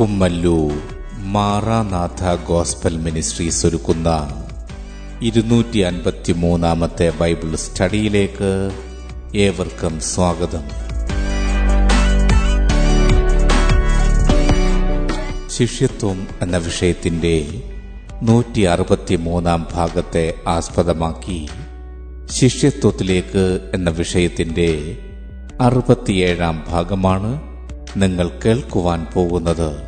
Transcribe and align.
Kummallur 0.00 0.72
Maranatha 1.16 2.34
gospel 2.48 2.96
ministries 2.96 3.66
ഒരുക്കുന്ന 3.66 4.28
ഇരുന്നൂറ്റി 5.22 5.78
അൻപത്തി 5.78 6.32
മൂന്നാമത്തെ 6.32 7.12
ബൈബിൾ 7.20 7.56
സ്റ്റഡിയിലേക്ക് 7.56 8.70
ഏവർക്കും 9.36 10.00
സ്വാഗതം. 10.00 10.62
ശിഷ്യത്വം 15.50 16.26
എന്ന 16.42 16.56
വിഷയത്തിന്റെ 16.56 17.62
നൂറ്റി 18.22 18.60
അറുപത്തി 18.60 19.16
മൂന്നാം 19.16 19.66
ഭാഗത്തെ 19.72 20.34
ആസ്പദമാക്കി 20.48 21.48
ശിഷ്യത്വത്തിലേക്ക് 22.30 23.70
എന്ന 23.74 23.90
വിഷയത്തിന്റെ 23.90 24.98
അറുപത്തിയേഴാം 25.60 26.64
ഭാഗമാണ് 26.68 27.58
നിങ്ങൾ 27.96 28.40
കേൾക്കുവാൻ 28.44 29.06
പോകുന്നത്. 29.14 29.87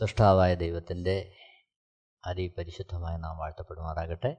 സൃഷ്ടാവായ 0.00 0.54
ദൈവത്തിന്റെ 0.54 1.36
അതിപരിശുദ്ധമായ 2.26 3.16
നാം 3.16 3.38
വാഴ്ത്തപ്പെടുമാറാകട്ടെ. 3.38 4.36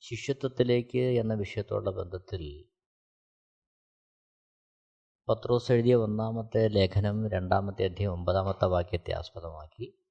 ശിഷ്യത്വത്തിലേക്ക് 0.00 0.98
എന്ന 0.98 1.34
വിഷയത്തോടുള്ള 1.34 1.90
ബന്ധത്തിൽ 1.90 2.64
പത്രോസ് 5.28 5.72
എഴുതിയ 5.72 5.94
ഒന്നാമത്തെ 5.94 6.68
ലേഖനം 6.68 7.28
രണ്ടാമത്തെ 7.28 7.84
അധ്യയം 7.84 8.12
ഒമ്പതാമത്തെ 8.12 8.64
വാക്യത്തെ 8.64 9.12
ആസ്പദമാക്കി 9.12 10.04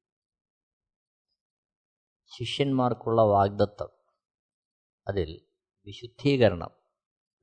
ശിഷ്യന്മാർക്കുള്ള 2.25 3.21
വാഗ്ദത്വം 3.21 3.89
അതിൽ 5.07 5.45
വിശുദ്ധീകരണം 5.85 6.71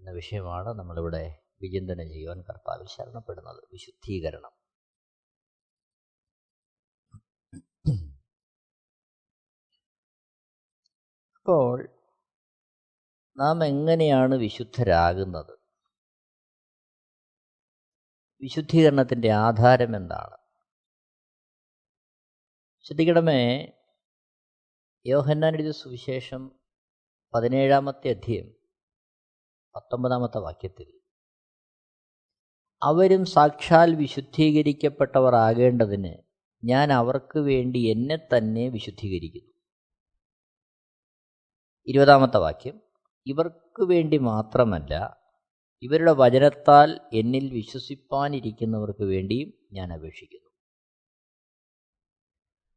എന്ന 0.00 0.10
വിഷയമാണ് 0.10 0.68
നമ്മളിവിടെ 0.68 1.42
വിചിന്തനം 1.62 2.08
ചെയ്യുവാൻ 2.08 2.40
കർത്താവിൽ 2.40 2.86
ശരണപ്പെടുന്നത്. 2.86 3.62
വിശുദ്ധീകരണം. 3.72 4.57
അപ്പോൾ 11.48 11.88
നാം 13.38 13.64
എങ്ങനെയാണ് 13.64 14.34
വിശുദ്ധരാകുന്നത്? 14.34 15.52
വിശുദ്ധീകരണത്തിന്റെ 18.42 19.30
ആധാരം 19.30 19.96
എന്താണ്? 19.96 20.36
ശ്രദ്ധിക്കണമേ 22.82 23.72
യോഹന്നാൻ 25.06 25.54
എഴുതിയ 25.54 25.72
സുവിശേഷം 25.72 26.50
പതിനേഴാമത്തെ 27.34 28.08
അധ്യയം 28.08 28.54
പത്തൊമ്പതാമത്തെ 29.76 30.38
വാക്യത്തിൽ 30.38 31.00
അവരും 32.82 33.24
സാക്ഷാൽ 33.24 33.94
വിശുദ്ധീകരിക്കപ്പെട്ടവർ 33.94 35.34
ആകേണ്ടതിന് 35.34 36.14
ഞാൻ 36.64 36.92
അവർക്ക് 36.92 37.38
വേണ്ടി 37.38 37.78
എന്നെ 37.78 38.16
തന്നെ 38.16 38.68
വിശുദ്ധീകരിക്കുന്നു. 38.68 39.47
ഇരുപതാമത്തെ 41.88 42.38
വാക്യം. 42.38 42.80
ഇവർക്ക് 43.26 43.82
വേണ്ടി 43.82 44.18
മാത്രമല്ല 44.18 45.16
ഇവരുടെ 45.82 46.12
വചനത്താൽ 46.12 47.00
എന്നിൽ 47.12 47.52
വിശ്വസിപ്പാനിരിക്കുന്നവർക്ക് 47.52 49.02
വേണ്ടിയും 49.02 49.52
ഞാൻ 49.72 49.92
അപേക്ഷിക്കുന്നു. 49.92 50.48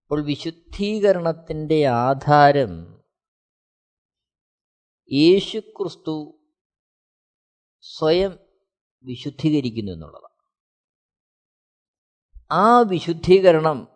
അപ്പോൾ 0.02 0.24
വിശുദ്ധീകരണത്തിന്റെ 0.24 1.86
ആധാരം 1.86 3.04
യേശുക്രിസ്തു 5.14 6.48
സ്വയം 7.82 8.40
വിശുദ്ധീകരിക്കുന്നു 9.04 9.92
എന്നുള്ളതാണ്. 9.92 10.32
ആ 12.52 12.80
വിശുദ്ധീകരണം 12.80 13.88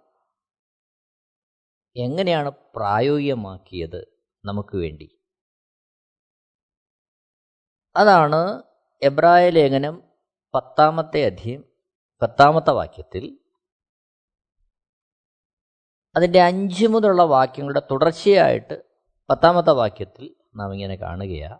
എങ്ങനെയാണ് 1.95 2.51
പ്രായോഗികമാക്കിയത്? 2.75 4.14
നമുക്ക് 4.45 4.77
വേണ്ടി. 4.77 5.09
അതാണ് 7.95 8.63
എബ്രായ 9.01 9.49
ലേഖനം 9.49 10.03
പത്താമത്തെ 10.55 11.25
അധ്യയം 11.25 11.63
പത്താമത്തെ 12.21 12.71
വാക്യത്തിൽ. 12.71 13.39
അതിന്റെ 16.15 16.41
അഞ്ച് 16.41 16.87
മുതലുള്ള 16.87 17.23
വാക്യങ്ങളുടെ 17.23 17.81
തുടർച്ചയായിട്ട് 17.91 18.83
പത്താമത്തെ 19.29 19.71
വാക്യത്തിൽ 19.71 20.35
നാം 20.55 20.73
ഇങ്ങനെ 20.73 20.95
കാണുകയാണ് 20.95 21.59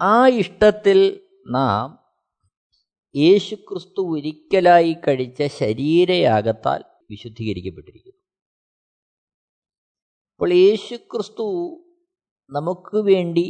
ആ 0.00 0.28
ഇഷ്ടത്തിൽ 0.28 1.28
നാം 1.48 2.06
യേശുക്രിസ്തു 3.16 4.16
ഒരിക്കലായി 4.16 4.92
കഴിച്ച 4.92 5.42
ശരീരയാഗത്താൽ 5.56 6.84
വിശുദ്ധീകരിക്കപ്പെട്ടിരിക്കുന്നു. 7.10 8.15
അപ്പോൾ 10.36 10.52
യേശു 10.52 10.94
ക്രിസ്തു 10.94 11.44
നമുക്ക് 12.50 12.96
വേണ്ടി 12.96 13.46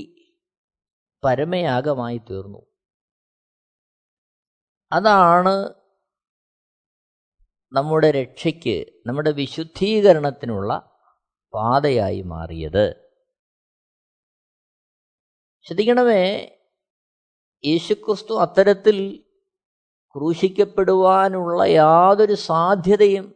പരമയാഗമായി 1.24 2.19
തീർന്നു. 2.19 2.66
അതാണ് 4.92 5.74
നമ്മുടെ 7.72 8.10
രക്ഷയ്ക്ക് 8.10 8.92
നമ്മുടെ 9.06 9.32
വിശുദ്ധീകരണത്തിനുള്ള 9.32 11.00
പാതയായി 11.54 12.22
മാറിയത്. 12.22 13.10
ശ്രദ്ധിക്കണമേ 15.66 16.24
യേശുക്രിസ്തു 17.64 18.41
അത്തരത്തിൽ 18.41 19.24
ക്രൂശിക്കപ്പെടുവാനുള്ള 20.14 21.64
യാതൊരു 21.64 22.34
സാധ്യതയും 22.34 23.34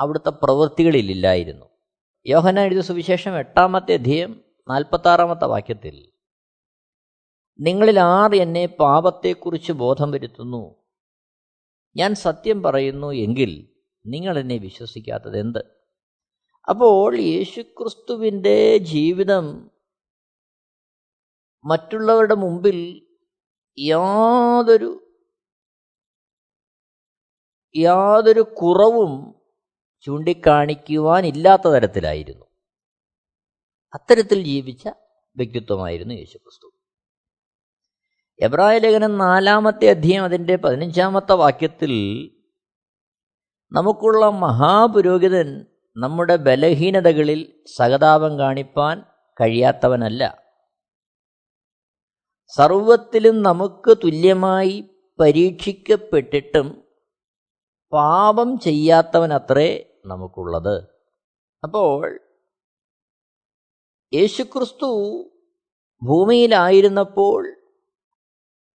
അവിടുത്തെ 0.00 0.30
പ്രവൃത്തികളിലില്ലായിരുന്നു 0.30 1.72
യോഹന 2.26 2.60
എഴുതിയ 2.60 2.80
സുവിശേഷം 2.80 3.38
എട്ടാമത്തെ 3.38 3.94
അധ്യയം 3.94 4.44
നാൽപ്പത്താറാമത്തെ 4.68 5.44
വാക്യത്തിൽ 5.44 6.12
നിങ്ങളിൽ 7.60 8.00
ആർ 8.00 8.34
എന്നെ 8.34 8.66
പാപത്തെക്കുറിച്ച് 8.66 9.72
ബോധം 9.72 10.10
വരുത്തുന്നു? 10.10 10.86
ഞാൻ 11.96 12.14
സത്യം 12.14 12.62
പറയുന്നു 12.62 13.12
എങ്കിൽ 13.12 13.68
നിങ്ങൾ 14.06 14.38
എന്നെ 14.38 14.56
വിശ്വസിക്കാത്തത് 14.56 15.38
എന്ത്? 15.38 15.58
അപ്പോൾ 16.68 17.20
യേശുക്രിസ്തുവിന്റെ 17.20 18.78
ജീവിതം 18.78 19.70
മറ്റുള്ളവരുടെ 21.64 22.34
മുമ്പിൽ 22.34 23.08
യാതൊരു 23.78 25.18
യാതൊരു 27.76 28.40
കുറവും 28.40 29.41
ചൂണ്ടിക്കാണിക്കുവാനില്ലാത്ത 30.04 31.68
തരത്തിലായിരുന്നു. 31.68 32.44
അത്തരത്തിൽ 33.94 34.42
ജീവിച്ച 34.42 34.88
വ്യക്തിത്വമായിരുന്നു 35.36 36.14
യേശുക്രിസ്തു. 36.14 36.72
എബ്രായ 38.40 38.78
ലേഖനം 38.78 39.18
നാലാമത്തെ 39.18 39.90
അധ്യയം 39.90 40.24
അതിന്റെ 40.24 40.56
പതിനഞ്ചാമത്തെ 40.56 41.32
വാക്യത്തിൽ 41.32 41.90
നമുക്കുള്ള 43.72 44.26
മഹാപുരോഹിതൻ 44.26 45.66
നമ്മുടെ 45.96 46.36
ബലഹീനതകളിൽ 46.36 47.62
സഹതാപം 47.76 48.38
കാണിപ്പാൻ 48.38 49.02
കഴിയാത്തവനല്ല. 49.40 50.42
സർവത്തിലും 52.46 53.42
നമുക്ക് 53.42 53.96
തുല്യമായി 54.04 54.84
പരീക്ഷിക്കപ്പെട്ടിട്ടും 55.20 56.84
പാപം 57.92 58.58
ചെയ്യാത്തവനത്രേ 58.58 59.91
നമുക്കുള്ളത്. 60.04 60.82
അപ്പോൾ 61.64 62.20
യേശുക്രിസ്തു 64.14 64.88
ഭൂമിയിലായിരുന്നപ്പോൾ 66.02 67.48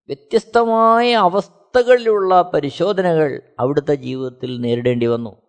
വ്യത്യസ്തമായ 0.07 1.15
അവസ്ഥകളിലുള്ള 1.15 2.43
പരിശോധനകൾ 2.43 3.55
അവിടുത്തെ 3.59 3.95
ജീവിതത്തിൽ 3.95 4.61
നേരിടേണ്ടി 4.61 5.07
വന്നു. 5.07 5.43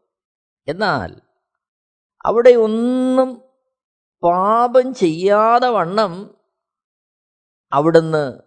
എന്നാൽ 0.68 1.22
അവിടെ 2.26 2.50
ഒന്നും 2.50 3.42
പാപം 4.24 4.94
ചെയ്യാതെ 4.94 5.68
വണ്ണം 5.68 6.38
അവിടുന്ന് 7.72 8.40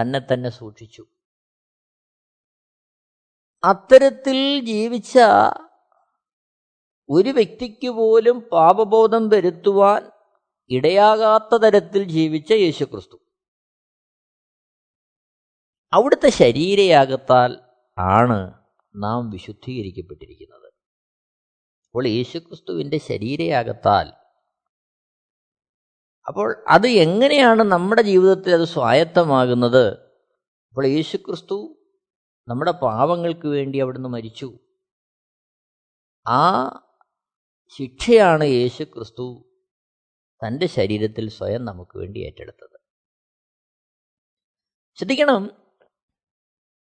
തന്നെ 0.00 0.20
തന്നെ 0.32 0.50
സൂക്ഷിച്ചു. 0.50 1.04
അത്തരത്തിൽ 3.64 4.60
ജീവിച്ച 4.64 5.18
ഒരു 7.10 7.28
വ്യക്തിക്ക് 7.28 7.88
പോലും 7.88 8.40
പാപബോധം 8.40 9.28
വരുത്തുവാൻ 9.28 10.10
ഇടയാകാത്ത 10.70 11.56
തരത്തിൽ 11.56 12.04
ജീവിച്ച 12.04 12.52
യേശുക്രിസ്തു. 12.52 13.16
അവിടുത്തെ 15.92 16.28
ശരീരയാകത്താൽ 16.28 17.60
ആണ് 17.98 18.54
നാം 18.96 19.30
വിശുദ്ധീകരിക്കപ്പെട്ടിരിക്കുന്നത്. 19.30 20.66
അപ്പോൾ 21.86 22.06
യേശുക്രിസ്തുവിന്റെ 22.06 22.98
ശരീരയാകത്താൽ. 22.98 24.12
അപ്പോൾ 26.28 26.64
അത് 26.68 26.86
എങ്ങനെയാണ് 26.86 27.62
നമ്മുടെ 27.62 28.02
ജീവിതത്തിൽ 28.02 28.54
അത് 28.54 28.64
സ്വായത്തമാകുന്നത്? 28.64 29.88
അപ്പോൾ 30.68 30.86
യേശുക്രിസ്തു 30.86 31.76
നമ്മുടെ 32.48 32.70
പാവങ്ങൾക്ക് 32.70 33.48
വേണ്ടി 33.48 33.78
അവിടുന്ന് 33.78 34.08
മരിച്ചു. 34.08 34.58
ആ 36.28 36.68
ശിക്ഷയാണ് 37.76 38.44
യേശു 38.44 38.84
ക്രിസ്തു 38.84 39.44
തന്റെ 40.26 40.66
ശരീരത്തിൽ 40.66 41.30
സ്വയം 41.30 41.64
നമുക്ക് 41.64 41.98
വേണ്ടി 41.98 42.18
ഏറ്റെടുത്തത്. 42.18 42.80
ശ്രദ്ധിക്കണം 44.98 45.50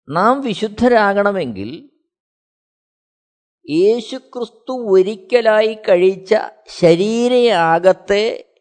നാം 0.09 0.41
വിശുദ്ധരാകണമെങ്കിൽ 0.41 1.91
യേശുക്രിസ്തു 3.71 4.73
ഒരിക്കലായി 4.73 5.75
കഴിച്ച 5.75 6.35
ശരീരയാകത്തെ 6.69 8.55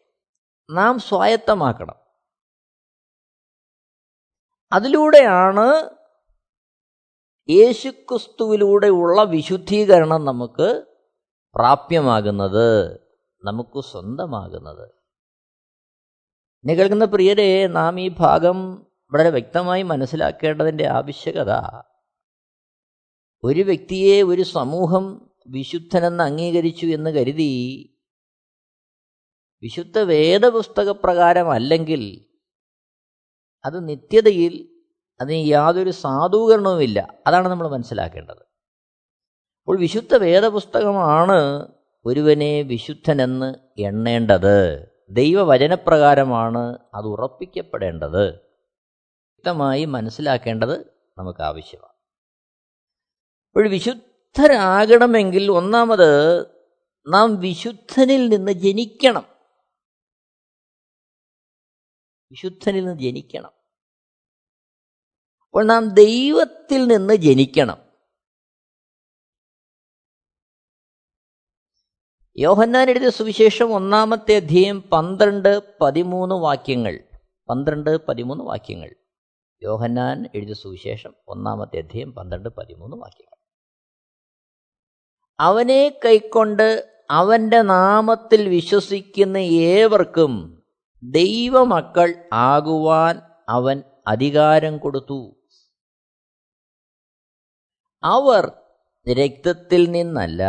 നാം 0.70 0.98
സ്വായത്തമാക്കണം. 0.98 1.94
അതിലൂടെയാണ് 4.72 5.90
യേശുക്രിസ്തുവിലൂടെയുള്ള 7.50 9.22
വിശുദ്ധീകരണം 9.22 10.24
നമുക്ക് 10.24 10.95
പ്രാപ്യമാകുന്നത് 11.56 13.00
നമുക്ക് 13.44 13.80
സ്വന്തമാകുന്നത്. 13.80 14.90
എന്നെ 16.64 16.74
കേൾക്കുന്ന 16.74 17.04
പ്രിയരെ 17.04 17.66
നാം 17.66 18.00
ഈ 18.00 18.08
ഭാഗം 18.08 18.86
വളരെ 19.12 19.30
വ്യക്തമായി 19.30 19.82
മനസ്സിലാക്കേണ്ടതിന്റെ 19.82 20.86
ആവശ്യകത 20.86 21.80
ഒരു 23.44 23.60
വ്യക്തിയെ 23.60 24.22
ഒരു 24.22 24.42
സമൂഹം 24.42 25.30
വിശുദ്ധനെന്ന് 25.48 26.24
അംഗീകരിച്ചു 26.24 26.86
എന്ന് 26.86 27.10
കരുതി 27.10 27.94
വിശുദ്ധ 29.62 29.98
വേദപുസ്തകപ്രകാരമല്ലെങ്കിൽ 29.98 32.30
അത് 33.64 33.88
നിത്യതയിൽ 33.88 34.82
അതിന് 35.20 35.48
യാതൊരു 35.48 35.90
സാധൂകരണവുമില്ല. 35.90 37.14
അതാണ് 37.26 37.48
നമ്മൾ 37.48 37.68
മനസ്സിലാക്കേണ്ടത്. 37.68 38.45
അപ്പോൾ 39.66 39.80
വിശുദ്ധ 39.80 40.14
വേദപുസ്തകമാണ് 40.14 41.68
ഒരുവനെ 42.06 42.62
വിശുദ്ധനെന്ന് 42.62 43.54
എണ്ണേണ്ടത്. 43.80 44.86
ദൈവവചനപ്രകാരമാണ് 45.10 46.78
അത് 46.94 47.06
ഉറപ്പിക്കപ്പെടേണ്ടത്. 47.06 48.28
വ്യക്തമായി 48.28 49.84
മനസ്സിലാക്കേണ്ടത് 49.84 50.86
നമുക്ക് 51.18 51.42
ആവശ്യമാണ് 51.42 51.92
അപ്പോൾ 53.48 53.68
വിശുദ്ധരാകണമെങ്കിൽ 53.68 55.50
ഒന്നാമത് 55.50 56.40
നാം 57.08 57.40
വിശുദ്ധനിൽ 57.40 58.28
നിന്ന് 58.28 58.52
ജനിക്കണം. 58.52 59.26
വിശുദ്ധനിൽ 62.30 62.86
നിന്ന് 62.86 63.02
ജനിക്കണം. 63.02 63.50
അപ്പോൾ 65.44 65.64
നാം 65.64 65.88
ദൈവത്തിൽ 65.88 66.86
നിന്ന് 66.86 67.14
ജനിക്കണം. 67.14 67.85
യോഹന്നാൻ 72.38 72.90
എഴുതിയ 72.90 73.10
സുവിശേഷം 73.10 73.74
ഒന്നാമത്തെ 73.74 74.36
അധ്യയം 74.36 74.82
പന്ത്രണ്ട് 74.82 75.62
പതിമൂന്ന് 75.80 76.34
വാക്യങ്ങൾ. 76.34 77.00
പന്ത്രണ്ട് 77.48 78.06
പതിമൂന്ന് 78.06 78.44
വാക്യങ്ങൾ. 78.44 78.94
യോഹന്നാൻ 79.62 80.28
എഴുതിയ 80.34 80.54
സുവിശേഷം 80.54 81.14
ഒന്നാമത്തെ 81.28 81.78
അധ്യയം 81.78 82.12
പന്ത്രണ്ട് 82.12 82.48
പതിമൂന്ന് 82.48 82.96
വാക്യങ്ങൾ. 82.96 83.36
അവനെ 85.40 86.00
കൈക്കൊണ്ട് 86.04 87.00
അവന്റെ 87.10 87.62
നാമത്തിൽ 87.62 88.48
വിശ്വസിക്കുന്ന 88.48 89.36
ഏവർക്കും 89.38 90.62
ദൈവമക്കൾ 91.02 92.14
ആകുവാൻ 92.32 93.20
അവൻ 93.48 93.82
അധികാരം 94.06 94.78
കൊടുത്തു. 94.78 95.36
അവർ 98.04 98.52
രക്തത്തിൽ 99.12 99.90
നിന്നല്ല 99.90 100.42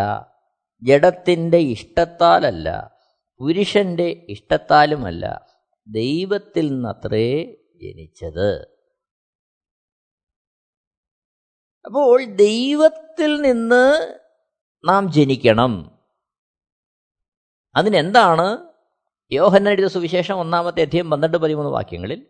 ജഡത്തിന്റെ 0.83 1.57
ഇഷ്ടത്താലല്ല 1.57 2.97
പുരുഷന്റെ 3.39 4.25
ഇഷ്ടത്താലുമല്ല 4.29 5.47
ദൈവത്തിൽ 5.88 6.69
നിന്നത്രേ 6.69 7.44
ജനിച്ചത്. 7.75 8.77
അപ്പോൾ 11.85 12.25
ദൈവത്തിൽ 12.25 13.41
നിന്ന് 13.41 14.15
നാം 14.85 15.12
ജനിക്കണം. 15.12 16.00
അതിനെന്താണ്? 17.75 18.57
യോഹന്ന 19.31 19.69
എഴുതിയ 19.69 19.88
സുവിശേഷം 19.88 20.35
ഒന്നാമത്തെ 20.35 20.81
അധ്യയം 20.81 21.09
പന്ത്രണ്ട് 21.09 21.38
പതിമൂന്ന് 21.38 21.71
വാക്യങ്ങളിൽ 21.71 22.25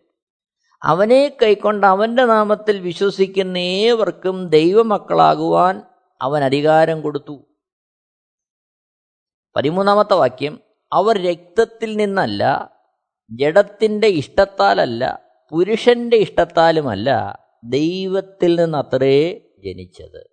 അവനെ 0.82 1.36
കൈക്കൊണ്ട് 1.42 1.86
അവന്റെ 1.86 2.24
നാമത്തിൽ 2.24 2.80
വിശ്വസിക്കുന്ന 2.80 3.58
ഏവർക്കും 3.58 4.48
ദൈവമക്കളാകുവാൻ 4.48 5.82
അവൻ 6.20 6.44
അധികാരം 6.44 7.02
കൊടുത്തു. 7.02 7.47
പതിമൂന്നാമത്തെ 9.58 10.14
വാക്യം 10.14 10.60
അവർ 10.92 11.18
രക്തത്തിൽ 11.18 11.96
നിന്നല്ല 11.96 12.72
ജഡത്തിന്റെ 13.30 14.06
ഇഷ്ടത്താലല്ല 14.06 15.30
പുരുഷന്റെ 15.50 16.16
ഇഷ്ടത്താലുമല്ല 16.16 17.38
ദൈവത്തിൽ 17.64 18.60
നിന്നത്രേ 18.60 19.38
ജനിച്ചത്. 19.64 20.30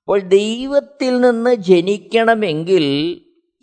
അപ്പോൾ 0.00 0.20
ദൈവത്തിൽ 0.20 1.20
നിന്ന് 1.20 1.54
ജനിക്കണമെങ്കിൽ 1.54 2.84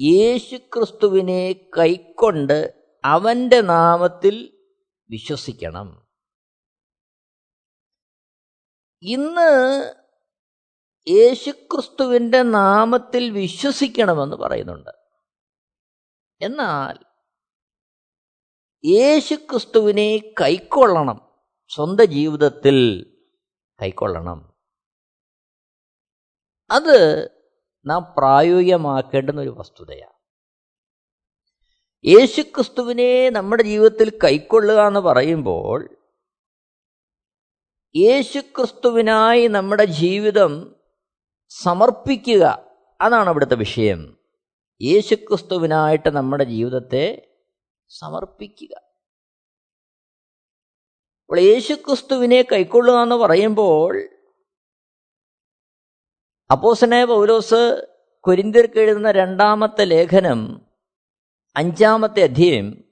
യേശുക്രിസ്തുവിനെ 0.01 1.55
കൈക്കൊണ്ട് 1.77 2.73
അവന്റെ 3.05 3.61
നാമത്തിൽ 3.61 4.67
വിശ്വസിക്കണം. 5.09 6.07
ഇന്ന് 9.01 9.93
യേശുക്രിസ്തുവിന്റെ 11.09 12.41
നാമത്തിൽ 12.41 13.29
വിശ്വസിക്കണമെന്ന് 13.29 14.35
പറയുന്നുണ്ട്. 14.35 14.89
എന്നാൽ 16.41 16.99
യേശുക്രിസ്തുവിനെ 18.85 20.17
കൈക്കൊള്ളണം. 20.41 21.31
സ്വന്തം 21.69 22.05
ജീവിതത്തിൽ 22.05 23.05
കൈക്കൊള്ളണം. 23.81 24.53
അത് 26.71 27.29
നാം 27.85 28.13
പ്രായോഗികമാക്കേണ്ടുന്ന 28.17 29.41
ഒരു 29.41 29.55
വസ്തുതയാണ്. 29.57 30.19
യേശുക്രിസ്തുവിനെ 32.05 33.29
നമ്മുടെ 33.29 33.63
ജീവിതത്തിൽ 33.63 34.19
കൈക്കൊള്ളുക 34.23 34.87
എന്ന് 34.87 34.99
പറയുമ്പോൾ 34.99 35.97
യേശുക്രിസ്തുവിനായി 37.95 39.47
നമ്മുടെ 39.47 39.85
ജീവിതം 39.85 40.78
സമർപ്പിക്കുക. 41.49 42.71
അതാണ് 43.01 43.29
അവിടുത്തെ 43.29 43.55
വിഷയം. 43.55 44.17
യേശുക്രിസ്തുവിനായിട്ട് 44.81 46.09
നമ്മുടെ 46.09 46.43
ജീവിതത്തെ 46.43 47.35
സമർപ്പിക്കുക. 47.89 48.75
അപ്പോൾ 51.23 51.39
യേശുക്രിസ്തുവിനെ 51.39 52.45
കൈക്കൊള്ളുക 52.51 52.95
എന്ന് 52.95 53.15
പറയുമ്പോൾ 53.15 54.09
അപ്പോസനെ 56.51 57.05
പൗലോസ് 57.05 57.87
കൊരിന്തിർക്ക് 58.21 58.79
എഴുതുന്ന 58.79 59.11
രണ്ടാമത്തെ 59.11 59.83
ലേഖനം 59.85 60.61
അഞ്ചാമത്തെ 61.55 62.23
അധ്യയം 62.23 62.83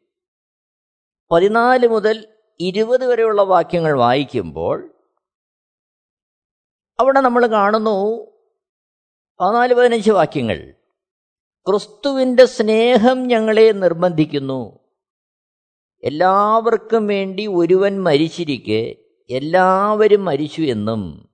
പതിനാല് 1.32 1.88
മുതൽ 1.88 2.28
ഇരുപത് 2.60 3.06
വരെയുള്ള 3.06 3.42
വാക്യങ്ങൾ 3.42 3.98
വായിക്കുമ്പോൾ 3.98 4.94
അവിടെ 7.00 7.20
നമ്മൾ 7.20 7.48
കാണുന്നു 7.48 8.37
പതിനാല് 9.40 9.74
പതിനഞ്ച് 9.74 10.12
വാക്യങ്ങൾ. 10.12 10.74
ക്രിസ്തുവിന്റെ 11.68 12.46
സ്നേഹം 12.46 13.28
ഞങ്ങളെ 13.28 13.72
നിർബന്ധിക്കുന്നു. 13.72 14.80
എല്ലാവർക്കും 16.04 17.08
വേണ്ടി 17.08 17.48
ഒരുവൻ 17.48 18.04
മരിച്ചിരിക്കെ 18.04 18.96
എല്ലാവരും 19.30 20.26
മരിച്ചു 20.26 20.62
എന്നും. 20.62 21.30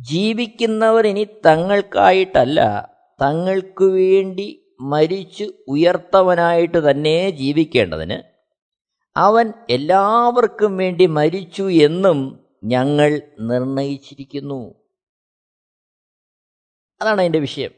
ജീവിക്കുന്നവർ 0.00 1.06
ഇനി 1.06 1.24
തങ്ങൾക്കായിട്ടല്ല 1.24 2.88
തങ്ങൾക്കു 3.22 3.84
വേണ്ടി 3.84 4.76
മരിച്ചു 4.80 5.52
ഉയർത്തവനായിട്ട് 5.68 6.90
തന്നെ 6.90 7.30
ജീവിക്കേണ്ടതിന് 7.30 8.22
അവൻ 9.16 9.52
എല്ലാവർക്കും 9.70 10.76
വേണ്ടി 10.76 11.06
മരിച്ചു 11.06 11.70
എന്നും 11.70 12.40
ഞങ്ങൾ 12.64 13.22
നിർണയിച്ചിരിക്കുന്നു. 13.40 14.79
അതാണ് 17.02 17.20
അതിന്റെ 17.20 17.38
വിഷയം. 17.38 17.70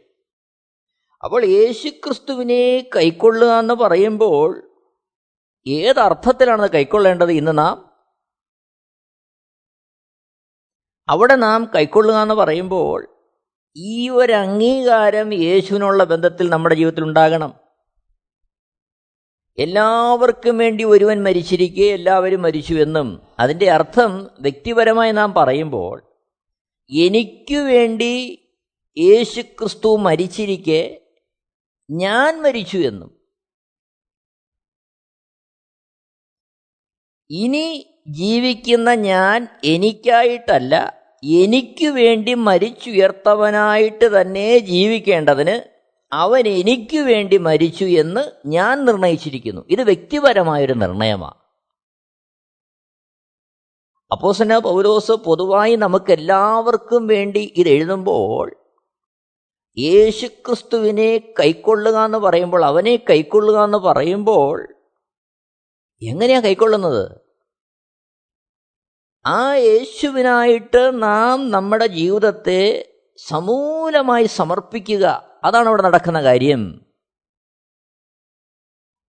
അപ്പോൾ 1.25 1.45
യേശുക്രിസ്തുവിനെ 1.45 2.91
കൈക്കൊള്ളുക 2.97 3.49
എന്ന് 3.49 3.75
പറയുമ്പോൾ 3.75 4.71
ഏതർത്ഥത്തിലാണ് 5.67 6.69
കൈക്കൊള്ളേണ്ടത് 6.69 7.31
ഇന്ന് 7.31 7.59
നാം? 7.59 7.93
അവിടെ 11.09 11.35
നാം 11.35 11.71
കൈക്കൊള്ളുക 11.75 12.17
എന്ന് 12.17 12.35
പറയുമ്പോൾ 12.35 13.09
ഈ 13.77 14.09
ഒരു 14.09 14.33
അംഗീകാരം 14.33 15.35
യേശുവിനുള്ള 15.35 16.05
ബന്ധത്തിൽ 16.05 16.49
നമ്മുടെ 16.49 16.75
ജീവിതത്തിൽ 16.75 17.05
ഉണ്ടാകണം. 17.05 17.61
എല്ലാവർക്കും 19.59 20.59
വേണ്ടി 20.59 20.85
ഒരുവൻ 20.85 21.23
മരിച്ചിരിക്കെ 21.23 21.85
എല്ലാവരും 21.85 22.43
മരിച്ചു 22.43 22.75
എന്നും 22.75 23.23
അതിന്റെ 23.39 23.71
അർത്ഥം 23.71 24.31
വ്യക്തിപരമായി 24.41 25.13
നാം 25.13 25.35
പറയുമ്പോൾ 25.35 26.03
എനിക്ക് 26.91 27.55
വേണ്ടി 27.55 28.42
യേശുക്രിസ്തു 28.97 29.97
മരിച്ചിരിക്കെ 29.97 31.01
ഞാൻ 31.91 32.43
മരിച്ചു 32.43 32.79
എന്നും. 32.79 33.11
ഇനി 37.31 37.85
ജീവിക്കുന്ന 38.09 38.95
ഞാൻ 38.95 39.49
എനിക്കായിട്ടല്ല 39.65 41.03
എനിക്ക് 41.25 41.87
വേണ്ടി 41.87 42.35
മരിച്ചുയർത്തവനായിട്ട് 42.35 44.21
തന്നെ 44.21 44.59
ജീവിക്കേണ്ടതിന് 44.59 45.73
അവൻ 46.13 46.49
എനിക്ക് 46.49 46.97
വേണ്ടി 46.97 47.39
മരിച്ചു 47.39 47.85
എന്ന് 47.85 48.33
ഞാൻ 48.47 48.85
നിർണയിച്ചിരിക്കുന്നു. 48.85 49.63
ഇത് 49.71 49.83
വ്യക്തിപരമായൊരു 49.83 50.73
നിർണയമാണ് 50.73 51.43
അപ്പോസന 54.13 54.59
പൗലോസ് 54.59 55.13
പൊതുവായി 55.13 55.77
നമുക്കെല്ലാവർക്കും 55.77 57.07
വേണ്ടി 57.07 57.53
ഇത് 57.57 57.69
എഴുതുമ്പോൾ 57.69 58.62
യേശുക്രിസ്തുവിനെ 59.79 61.35
കൈക്കൊള്ളുക 61.41 62.05
എന്ന് 62.05 62.19
പറയുമ്പോൾ 62.19 62.65
അവനെ 62.65 62.97
കൈക്കൊള്ളുക 63.11 63.65
എന്ന് 63.65 63.79
പറയുമ്പോൾ 63.79 64.75
എങ്ങനെയാണ് 66.03 66.45
കൈക്കൊള്ളുന്നത്? 66.45 67.21
ആ 69.27 69.55
യേശുവിനായിട്ട് 69.55 71.03
നാം 71.03 71.51
നമ്മുടെ 71.51 71.87
ജീവിതത്തെ 71.87 72.93
സമൂലമായി 73.17 74.25
സമർപ്പിക്കുക. 74.25 75.39
അതാണ് 75.45 75.69
അവിടെ 75.69 75.83
നടക്കുന്ന 75.83 76.23
കാര്യം. 76.23 76.87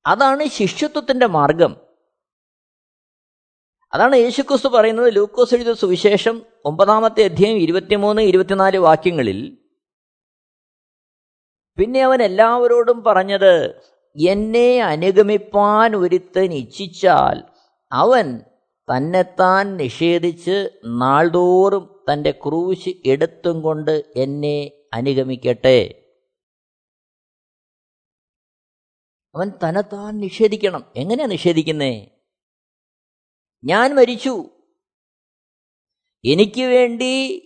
അതാണ് 0.05 0.47
ശിഷ്യത്വത്തിന്റെ 0.47 1.25
മാർഗം. 1.25 1.75
അതാണ് 3.93 4.15
യേശുക്രിസ്തു 4.15 4.67
പറയുന്നത് 4.67 5.15
ലൂക്കോസ് 5.15 5.55
എഴുതിയ 5.55 5.73
സുവിശേഷം 5.73 6.45
ഒമ്പതാമത്തെ 6.65 7.23
അധ്യായം 7.23 7.57
ഇരുപത്തിമൂന്ന് 7.57 8.21
ഇരുപത്തിനാല് 8.21 8.77
വാക്യങ്ങളിൽ 8.77 9.62
പിന്നെ 11.77 12.01
അവൻ 12.01 12.23
എല്ലാവരോടും 12.23 13.03
പറഞ്ഞത് 13.03 13.81
എന്നെ 14.27 14.81
അനുഗമിപ്പാൻ 14.81 15.95
ഒരുത്തൻ 15.95 16.53
ഇച്ഛിച്ചാൽ 16.53 17.43
അവൻ 17.91 18.39
തന്നെത്താൻ 18.95 19.77
നിഷേധിച്ച് 19.77 20.69
നാൾതോറും 20.85 22.03
തന്റെ 22.13 22.31
ക്രൂശ് 22.31 22.89
എടുത്തും 23.05 23.61
കൊണ്ട് 23.61 24.13
എന്നെ 24.15 24.71
അനുഗമിക്കട്ടെ. 24.93 26.09
അവൻ 29.35 29.51
തന്നെത്താൻ 29.63 30.17
നിഷേധിക്കണം. 30.17 30.91
എങ്ങനെയാ 30.95 31.27
നിഷേധിക്കുന്നേ? 31.27 32.09
ഞാൻ 33.63 33.95
മരിച്ചു. 33.95 34.49
എനിക്ക് 36.25 36.61
വേണ്ടി 36.61 37.41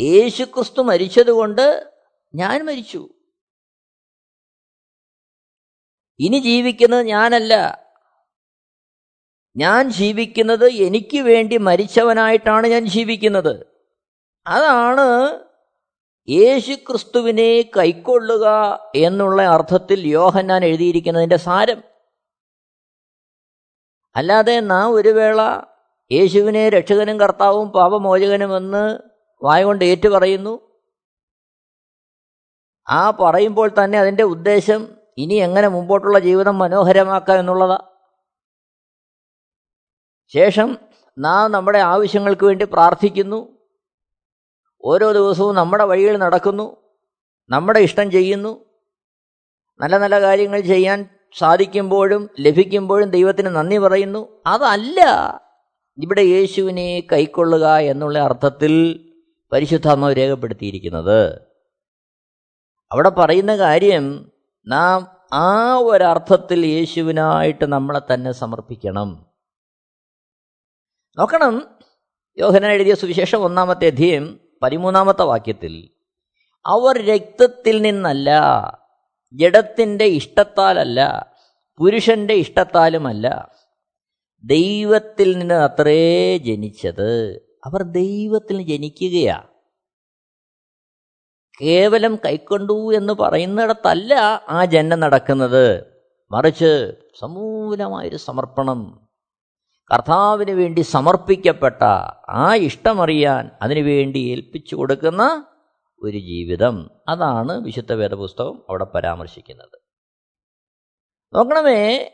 യേശുക്രിസ്തു 0.00 0.82
മരിച്ചതുകൊണ്ട് 0.82 1.92
ഞാൻ 2.34 2.64
മരിച്ചു. 2.64 3.08
ഇനി 6.20 6.38
ജീവിക്കുന്നത് 6.38 7.06
ഞാനല്ല. 7.06 7.82
ഞാൻ 9.56 9.90
ജീവിക്കുന്നത് 9.90 10.66
എനിക്ക് 10.68 11.18
വേണ്ടി 11.18 11.56
മരിച്ചവനായിട്ടാണ് 11.56 12.66
ഞാൻ 12.66 12.84
ജീവിക്കുന്നത്. 12.86 13.66
അതാണ് 14.46 15.38
യേശു 16.28 16.72
ക്രിസ്തുവിനെ 16.72 17.62
കൈക്കൊള്ളുക 17.62 18.46
എന്നുള്ള 18.96 19.42
അർത്ഥത്തിൽ 19.42 20.06
യോഹന്നാൻ 20.06 20.64
എഴുതിയിരിക്കുന്നതിന്റെ 20.64 21.36
സാരം. 21.36 21.82
അല്ലാതെ 24.16 24.60
നാം 24.60 24.92
ഒരു 24.92 25.08
വേള 25.08 25.40
യേശുവിനെ 26.12 26.68
രക്ഷകനും 26.68 27.20
കർത്താവും 27.20 27.70
പാപമോചകനുമെന്ന് 27.70 28.98
വായകൊണ്ട് 29.44 29.84
ഏറ്റു 29.84 30.08
പറയുന്നു 30.08 30.60
ആ 32.90 33.10
പറയുമ്പോൾ 33.10 33.70
തന്നെ 33.84 33.98
അതിന്റെ 33.98 34.22
ഉദ്ദേശം 34.22 35.01
ഇനി 35.18 35.34
എങ്ങനെ 35.34 35.68
മുമ്പോട്ടുള്ള 35.68 36.18
ജീവിതം 36.18 36.58
മനോഹരമാക്കാം 36.58 37.38
എന്നുള്ളതാ. 37.38 37.78
ശേഷം 40.26 40.78
നാം 41.18 41.52
നമ്മുടെ 41.52 41.78
ആവശ്യങ്ങൾക്ക് 41.78 42.46
വേണ്ടി 42.46 42.64
പ്രാർത്ഥിക്കുന്നു. 42.64 43.48
ഓരോ 44.84 45.12
ദിവസവും 45.12 45.54
നമ്മുടെ 45.54 45.84
വഴിയിൽ 45.84 46.16
നടക്കുന്നു. 46.16 46.76
നമ്മുടെ 47.50 47.78
ഇഷ്ടം 47.78 48.10
ചെയ്യുന്നു. 48.10 48.64
നല്ല 49.80 49.98
നല്ല 49.98 50.20
കാര്യങ്ങൾ 50.20 50.60
ചെയ്യാൻ 50.60 51.08
സാധിക്കുമ്പോഴും 51.38 52.30
ലഭിക്കുമ്പോഴും 52.40 53.10
ദൈവത്തിന് 53.10 53.46
നന്ദി 53.46 53.78
പറയുന്നു. 53.78 54.42
അതല്ല 54.46 55.00
ഇവിടെ 56.02 56.20
യേശുവിനെ 56.20 57.02
കൈക്കൊള്ളുക 57.12 57.76
എന്നുള്ള 57.76 58.18
അർത്ഥത്തിൽ 58.18 59.04
പരിശുദ്ധാത്മാവ് 59.52 60.16
രേഖപ്പെടുത്തിയിരിക്കുന്നത്. 60.16 61.42
അവിടെ 62.92 63.08
പറയുന്ന 63.08 63.56
കാര്യം 63.56 64.31
നാം 64.66 65.16
ആ 65.32 65.76
ഒരർത്ഥത്തിൽ 65.76 66.66
യേശുവിനായിട്ട് 66.66 67.64
നമ്മളെ 67.64 68.14
തന്നെ 68.14 68.32
സമർപ്പിക്കണം. 68.32 69.26
നോക്കണം. 71.18 71.68
യോഹന 72.38 72.66
എഴുതിയ 72.66 72.94
സുവിശേഷം 72.94 73.38
ഒന്നാമത്തെ 73.38 73.86
അധ്യയം 73.86 74.40
പതിമൂന്നാമത്തെ 74.62 75.22
വാക്യത്തിൽ 75.22 75.90
അവർ 76.66 77.06
രക്തത്തിൽ 77.06 77.82
നിന്നല്ല 77.82 78.30
ജഡത്തിന്റെ 79.32 80.04
ഇഷ്ടത്താലല്ല 80.04 81.32
പുരുഷന്റെ 81.78 82.34
ഇഷ്ടത്താലുമല്ല 82.34 83.52
ദൈവത്തിൽ 84.44 85.38
നിന്ന് 85.38 85.54
അത്രേ 85.54 86.36
ജനിച്ചത്. 86.36 87.32
അവർ 87.64 87.82
ദൈവത്തിൽ 87.82 88.62
ജനിക്കുകയാ. 88.62 89.42
കേവലം 91.62 92.16
കൈക്കൊണ്ടു 92.16 92.94
എന്ന് 92.94 93.12
പറയുന്നിടത്തല്ല 93.12 94.14
ആ 94.48 94.64
ജന്മം 94.64 95.00
നടക്കുന്നത്. 95.00 95.84
മറിച്ച് 96.30 96.92
സമൂലമായൊരു 97.20 98.16
സമർപ്പണം. 98.16 99.08
കർത്താവിന് 99.92 100.50
വേണ്ടി 100.50 100.80
സമർപ്പിക്കപ്പെട്ട 100.80 101.82
ആ 102.28 102.54
ഇഷ്ടമറിയാൻ 102.54 103.50
അതിനുവേണ്ടി 103.62 104.18
ഏൽപ്പിച്ചു 104.18 104.76
കൊടുക്കുന്ന 104.76 105.46
ഒരു 106.02 106.18
ജീവിതം. 106.18 106.90
അതാണ് 107.08 107.60
വിശുദ്ധ 107.60 107.92
വേദപുസ്തകം 107.92 108.62
അവിടെ 108.68 108.84
പരാമർശിക്കുന്നത്. 108.84 109.78
നോക്കണമേ 111.34 112.12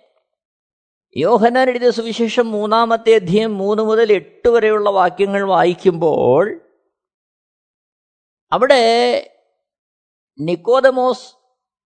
യോഹനാൻ 1.17 1.69
എഴുതിയ 1.69 1.91
സുവിശേഷം 1.91 2.51
മൂന്നാമത്തെ 2.51 3.15
അധ്യയം 3.15 3.59
മൂന്ന് 3.59 3.83
മുതൽ 3.83 4.13
എട്ട് 4.13 4.49
വരെയുള്ള 4.49 4.91
വാക്യങ്ങൾ 4.91 5.43
വായിക്കുമ്പോൾ 5.43 6.61
അവിടെ 8.53 9.35
നിക്കോദമോസ് 10.41 11.35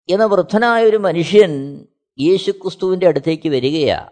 എന്ന 0.09 0.25
വൃദ്ധനായ 0.25 0.85
ഒരു 0.85 0.97
മനുഷ്യൻ 0.97 1.85
യേശുക്രിസ്തുവിന്റെ 2.21 3.07
അടുത്തേക്ക് 3.07 3.49
വരികയാ. 3.49 4.11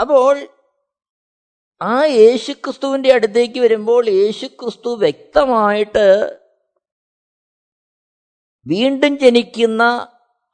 അപ്പോൾ 0.00 0.48
ആ 1.82 2.04
യേശുക്രിസ്തുവിന്റെ 2.04 3.12
അടുത്തേക്ക് 3.12 3.60
വരുമ്പോൾ 3.60 4.08
യേശുക്രിസ്തു 4.08 4.96
വ്യക്തമായിട്ട് 4.96 6.38
വീണ്ടും 8.66 9.18
ജനിക്കുന്ന 9.18 9.82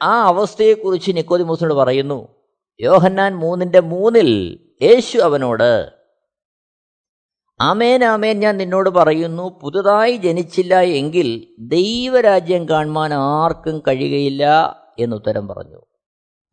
ആ 0.03 0.27
അവസ്ഥയെക്കുറിച്ച് 0.27 1.13
നിക്കോദിമോസിനോട് 1.13 1.75
പറയുന്നു. 1.75 2.47
യോഹന്നാൻ 2.81 3.35
മൂന്നിന്റെ 3.35 3.81
മൂന്നിൽ 3.81 4.59
യേശു 4.83 5.19
അവനോട് 5.19 5.98
ആമേൻ 7.61 8.05
ആമേൻ 8.05 8.41
ഞാൻ 8.41 8.57
നിന്നോട് 8.57 8.89
പറയുന്നു 8.89 9.59
പുതുതായി 9.63 10.17
ജനിച്ചില്ല 10.17 10.81
എങ്കിൽ 10.81 11.55
ദൈവരാജ്യം 11.59 12.69
കാണുവാൻ 12.69 13.15
ആർക്കും 13.15 13.79
കഴിയുകയില്ല 13.79 14.77
എന്നുത്തരം 14.99 15.49
പറഞ്ഞു. 15.49 15.83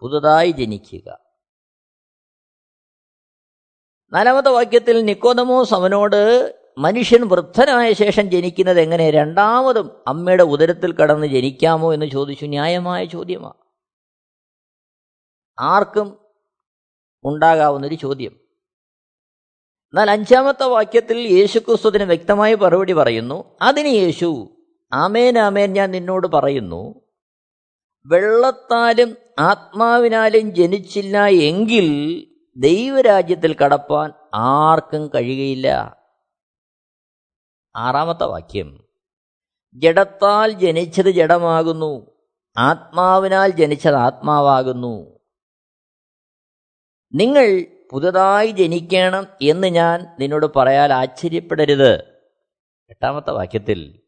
പുതുതായി 0.01 0.51
ജനിക്കുക. 0.51 1.19
നാലാമത്തെ 4.13 4.49
വാക്യത്തിൽ 4.49 5.05
നിക്കോദമോസ് 5.05 5.73
അവനോട് 5.73 6.55
മനുഷ്യൻ 6.77 7.27
വൃദ്ധനായ 7.27 7.93
ശേഷം 7.93 8.31
ജനിക്കുന്നത് 8.31 8.81
എങ്ങനെ? 8.81 9.11
രണ്ടാമതും 9.11 9.91
അമ്മയുടെ 10.07 10.43
ഉദരത്തിൽ 10.43 10.93
കടന്ന് 10.93 11.27
ജനിക്കാമോ 11.27 11.93
എന്ന് 11.93 12.05
ചോദിച്ചു. 12.05 12.45
ന്യായമായ 12.45 13.05
ചോദ്യമാണ് 13.05 13.53
ആർക്കും 15.59 16.19
ഉണ്ടാകാവുന്നൊരു 17.23 17.95
ചോദ്യം. 17.95 18.44
എന്നാൽ 19.95 20.11
അഞ്ചാമത്തെ 20.11 20.63
വാക്യത്തിൽ 20.63 21.17
യേശു 21.17 21.59
ക്രിസ്തുവിന് 21.59 22.03
വ്യക്തമായ 22.03 22.55
മറുപടി 22.55 22.93
പറയുന്നു 22.93 23.59
അതിന് 23.61 23.87
യേശു 23.87 24.47
ആമേൻ 24.93 25.39
ആമേൻ 25.39 25.73
ഞാൻ 25.73 25.91
നിന്നോട് 25.91 26.27
പറയുന്നു 26.27 27.01
വെള്ളത്താലും 28.05 29.15
ആത്മാവിനാലും 29.39 30.55
ജനിച്ചില്ല 30.55 31.25
എങ്കിൽ 31.27 31.87
ദൈവരാജ്യത്തിൽ 32.57 33.55
കടപ്പാൻ 33.55 34.11
ആർക്കും 34.33 35.11
കഴിയുകയില്ല. 35.15 35.97
ആറാമത്തെ 37.75 38.23
വാക്യം 38.23 38.83
ജഡത്താൽ 39.73 40.51
ജനിച്ചത് 40.51 41.09
ജഡമാകുന്നു 41.09 42.21
ആത്മാവിനാൽ 42.57 43.51
ജനിച്ചത് 43.51 43.95
ആത്മാവാകുന്നു. 43.95 45.19
നിങ്ങൾ 47.13 47.74
പുതുതായി 47.91 48.51
ജനിക്കണം 48.51 49.27
എന്ന് 49.41 49.67
ഞാൻ 49.67 50.05
നിന്നോട് 50.19 50.45
പറയാൻ 50.55 50.93
ആശ്ചര്യപ്പെടരുത്. 50.93 52.03
എട്ടാമത്തെ 52.89 53.31
വാക്യത്തിൽ 53.31 54.01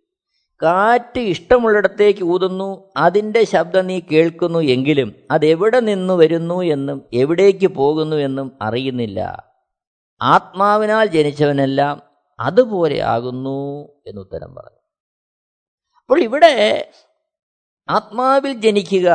കാറ്റ് 0.64 1.20
ഇഷ്ടമുള്ളിടത്തേക്ക് 1.20 2.24
ഊതുന്നു 2.24 2.94
അതിന്റെ 2.98 3.44
ശബ്ദം 3.44 3.88
നീ 3.88 4.00
കേൾക്കുന്നു 4.00 4.60
എങ്കിലും 4.60 5.16
അതെവിടെ 5.32 5.80
നിന്ന് 5.80 6.14
വരുന്നു 6.14 6.62
എന്നും 6.62 7.10
എവിടേക്ക് 7.14 7.68
പോകുന്നു 7.68 8.16
എന്നും 8.16 8.58
അറിയുന്നില്ല. 8.62 9.50
ആത്മാവിനാൽ 10.22 11.06
ജനിച്ചവനെല്ലാം 11.06 12.02
അതുപോലെ 12.40 13.02
ആകുന്നു 13.02 13.88
എന്നുത്തരം 14.08 14.56
പറഞ്ഞു. 14.56 14.78
അപ്പോൾ 15.98 16.20
ഇവിടെ 16.22 16.92
ആത്മാവിൽ 17.90 18.54
ജനിക്കുക 18.54 19.10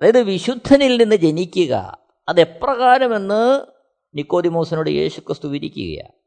അതായത് 0.00 0.22
വിശുദ്ധനിൽ 0.22 0.96
നിന്ന് 0.96 1.16
ജനിക്കുക 1.16 1.99
അതെപ്രകാരമെന്ന് 2.30 3.66
നിക്കോദിമോസിനോട് 4.14 4.90
യേശുക്രിസ്തു 4.90 5.48
വിരിക്കുകയാണ് 5.48 6.20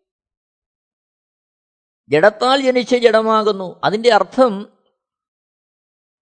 ജഡത്താൽ 2.09 2.61
ജനിച്ച 2.61 2.95
ജഡമാകുന്നു. 2.95 3.81
അതിന്റെ 3.83 4.13
അർത്ഥം 4.13 4.77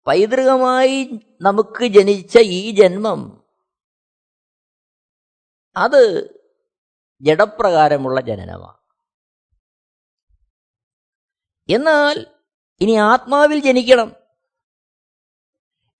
പൈതൃകമായി 0.07 1.19
നമുക്ക് 1.41 1.87
ജനിച്ച 1.87 2.37
ഈ 2.37 2.71
ജന്മം 2.71 3.43
അത് 5.77 6.33
ജഡപ്രകാരമുള്ള 7.21 8.21
ജനനമാണ്. 8.21 8.77
എന്നാൽ 11.69 12.27
ഇനി 12.81 12.91
ആത്മാവിൽ 12.91 13.59
ജനിക്കണം. 13.59 14.15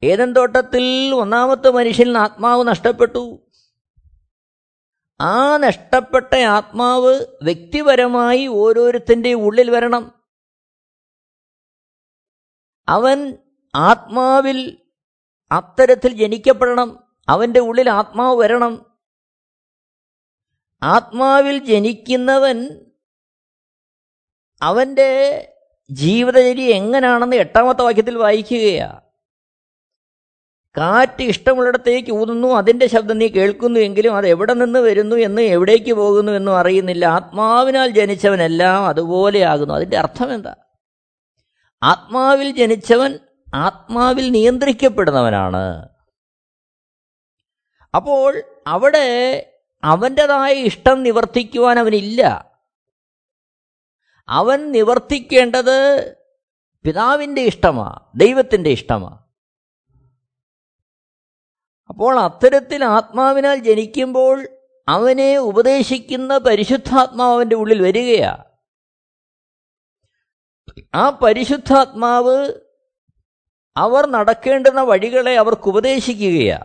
ഏതൻ 0.04 0.34
തോട്ടത്തിൽ 0.34 1.16
ഒന്നാമത്തെ 1.16 1.70
മനുഷ്യൻ 1.70 2.18
ആത്മാവ് 2.18 2.68
നഷ്ടപ്പെട്ടു. 2.68 3.47
ആ 5.22 5.58
നഷ്ടപ്പെട്ട 5.58 6.36
ആത്മാവ് 6.36 7.26
വ്യക്തിപരമായി 7.44 8.48
ഓരോരുത്തന്റെ 8.48 9.34
ഉള്ളിൽ 9.34 9.70
വരണം. 9.70 10.24
അവൻ 12.88 13.38
ആത്മാവിൽ 13.76 14.78
അത്തരത്തിൽ 15.52 16.14
ജനിക്കപ്പെടണം. 16.14 17.16
അവന്റെ 17.30 17.60
ഉള്ളിൽ 17.60 17.90
ആത്മാവ് 17.90 18.38
വരണം. 18.38 18.98
ആത്മാവിൽ 20.84 21.58
ജനിക്കുന്നവൻ 21.58 22.86
അവന്റെ 24.62 25.10
ജീവിതചര്യ 25.92 26.74
എങ്ങനെയാണെന്ന് 26.74 27.36
എട്ടാമത്തെ 27.36 27.82
വാക്യത്തിൽ 27.82 28.18
വായിക്കുകയാണ് 28.18 29.07
കാറ്റ് 30.78 31.24
ഇഷ്ടമുള്ളിടത്തേക്ക് 31.24 32.12
ഊതുന്നു 32.12 32.48
അതിന്റെ 32.48 32.88
ശബ്ദം 32.88 33.18
നീ 33.18 33.28
കേൾക്കുന്നു 33.28 33.80
എങ്കിലും 33.80 34.16
അത് 34.16 34.28
എവിടെ 34.28 34.54
നിന്ന് 34.54 34.80
വരുന്നു 34.80 35.16
എന്ന് 35.16 35.42
എവിടേക്ക് 35.42 35.94
പോകുന്നു 35.94 36.32
എന്നും 36.32 36.58
അറിയുന്നില്ല. 36.58 37.06
ആത്മാവിനാൽ 37.06 37.90
ജനിച്ചവനെല്ലാം 37.90 38.88
അതുപോലെയാകുന്നു 38.88 39.74
അതിന്റെ 39.74 39.98
അർത്ഥം 39.98 40.34
എന്താ? 40.34 40.56
ആത്മാവിൽ 41.84 42.52
ജനിച്ചവൻ 42.52 43.20
ആത്മാവിൽ 43.56 44.32
നിയന്ത്രിക്കപ്പെടുന്നവനാണ്. 44.32 45.90
അപ്പോൾ 47.96 48.44
അവിടെ 48.68 49.08
അവന്റെതായ 49.84 50.54
ഇഷ്ടം 50.54 51.04
നിവർത്തിക്കുവാൻ 51.04 51.80
അവനില്ല. 51.80 52.52
അവൻ 54.30 54.72
നിവർത്തിക്കേണ്ടത് 54.72 56.16
പിതാവിന്റെ 56.86 57.42
ഇഷ്ടമാണ് 57.42 58.00
ദൈവത്തിന്റെ 58.16 58.70
ഇഷ്ടമാണ് 58.70 59.27
അപ്പോൾ 61.90 62.20
അത്തരത്തിൽ 62.20 62.86
ആത്മാവിനാൽ 62.86 63.56
ജനിക്കുമ്പോൾ 63.56 64.48
അവനെ 64.88 65.38
ഉപദേശിക്കുന്ന 65.38 66.38
പരിശുദ്ധാത്മാവ് 66.38 67.36
അവന്റെ 67.36 67.56
ഉള്ളിൽ 67.56 67.82
വരികയാ. 67.82 68.44
ആ 70.96 71.10
പരിശുദ്ധാത്മാവ് 71.10 72.54
അവർ 73.78 74.08
നടക്കേണ്ടുന്ന 74.08 74.82
വഴികളെ 74.82 75.38
അവർക്ക് 75.38 75.68
ഉപദേശിക്കുകയാ. 75.68 76.60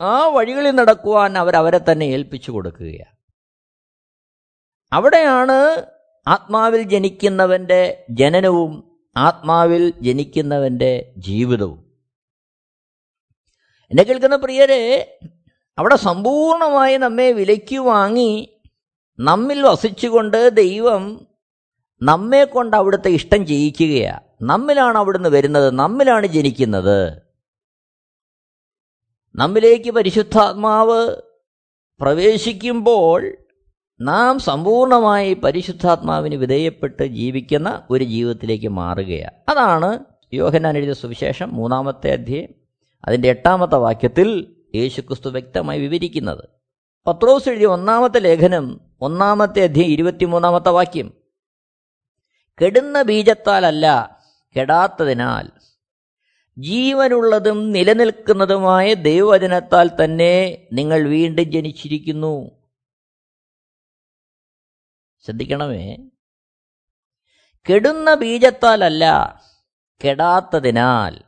ആ 0.00 0.28
വഴികളിൽ 0.28 0.70
നടക്കുവാൻ 0.70 1.38
അവർ 1.38 1.56
അവരെ 1.56 1.80
തന്നെ 1.92 2.04
ഏൽപ്പിച്ചു 2.04 2.50
കൊടുക്കുകയാണ് 2.50 3.16
അവിടെയാണ് 4.92 5.86
ആത്മാവിൽ 6.26 6.82
ജനിക്കുന്നവന്റെ 6.82 8.06
ജനനവും 8.10 9.00
ആത്മാവിൽ 9.16 9.92
ജനിക്കുന്നവന്റെ 10.00 11.14
ജീവിതവും. 11.16 11.83
എന്നെ 13.90 14.02
കേൾക്കുന്ന 14.02 14.36
പ്രിയരെ 14.36 15.18
അവിടെ 15.78 15.96
സമ്പൂർണമായി 15.96 16.96
നമ്മെ 16.96 17.32
വിലയ്ക്ക് 17.32 17.78
വാങ്ങി 17.78 18.60
നമ്മിൽ 19.20 19.62
വസിച്ചുകൊണ്ട് 19.62 20.48
ദൈവം 20.48 21.26
നമ്മെ 22.02 22.44
കൊണ്ട് 22.44 22.76
അവിടുത്തെ 22.76 23.08
ഇഷ്ടം 23.08 23.46
ചെയ്യിക്കുകയാണ് 23.46 24.20
നമ്മിലാണ് 24.42 24.98
അവിടുന്ന് 24.98 25.28
വരുന്നത് 25.28 25.70
നമ്മിലാണ് 25.70 26.26
ജനിക്കുന്നത്. 26.26 27.22
നമ്മിലേക്ക് 29.34 29.90
പരിശുദ്ധാത്മാവ് 29.90 31.16
പ്രവേശിക്കുമ്പോൾ 32.00 33.36
നാം 34.00 34.38
സമ്പൂർണമായി 34.38 35.34
പരിശുദ്ധാത്മാവിന് 35.34 36.34
വിധേയപ്പെട്ട് 36.34 37.02
ജീവിക്കുന്ന 37.02 37.86
ഒരു 37.90 38.04
ജീവിതത്തിലേക്ക് 38.04 38.68
മാറുകയാണ് 38.68 39.50
അതാണ് 39.50 40.04
യോഹനാൻ 40.34 40.76
എഴുതിയ 40.76 40.92
സുവിശേഷം 40.92 41.54
മൂന്നാമത്തെ 41.54 42.12
അധ്യയം. 42.12 42.63
അതിന്റെ 43.04 43.28
എട്ടാമത്തെ 43.28 43.76
വാക്യത്തിൽ 43.76 44.56
യേശുക്രിസ്തു 44.74 45.30
വ്യക്തമായി 45.30 45.80
വിവരിക്കുന്നത്. 45.80 46.48
പത്രോസ് 47.06 47.48
എഴുതിയ 47.48 47.66
ഒന്നാമത്തെ 47.66 48.18
ലേഖനം 48.18 48.80
ഒന്നാമത്തെ 49.00 49.62
അധ്യയം 49.62 49.86
ഇരുപത്തിമൂന്നാമത്തെ 49.86 50.70
വാക്യം. 50.70 51.12
കെടുന്ന 52.62 53.02
ബീജത്താലല്ല 53.02 54.18
കെടാത്തതിനാൽ 54.58 55.50
ജീവനുള്ളതും 56.58 57.72
നിലനിൽക്കുന്നതുമായ 57.72 58.94
ദൈവവചനത്താൽ 58.94 59.90
തന്നെ 60.04 60.66
നിങ്ങൾ 60.72 61.08
വീണ്ടും 61.08 61.52
ജനിച്ചിരിക്കുന്നു. 61.52 62.50
ശ്രദ്ധിക്കണമേ. 65.24 65.96
കെടുന്ന 67.70 68.14
ബീജത്താലല്ല 68.14 69.40
കെടാത്തതിനാൽ 70.04 71.23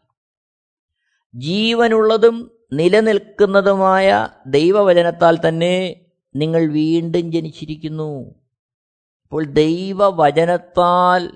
ജീവനുള്ളതും 1.37 2.59
നിലനിൽക്കുന്നതുമായ 2.73 4.29
ദൈവവചനത്താൽ 4.47 5.39
തന്നെ 5.49 6.01
നിങ്ങൾ 6.37 6.67
വീണ്ടും 6.67 7.33
ജനിച്ചിരിക്കുന്നു. 7.33 8.35
അപ്പോൾ 9.23 9.45
ദൈവവചനത്താൽ 9.45 11.31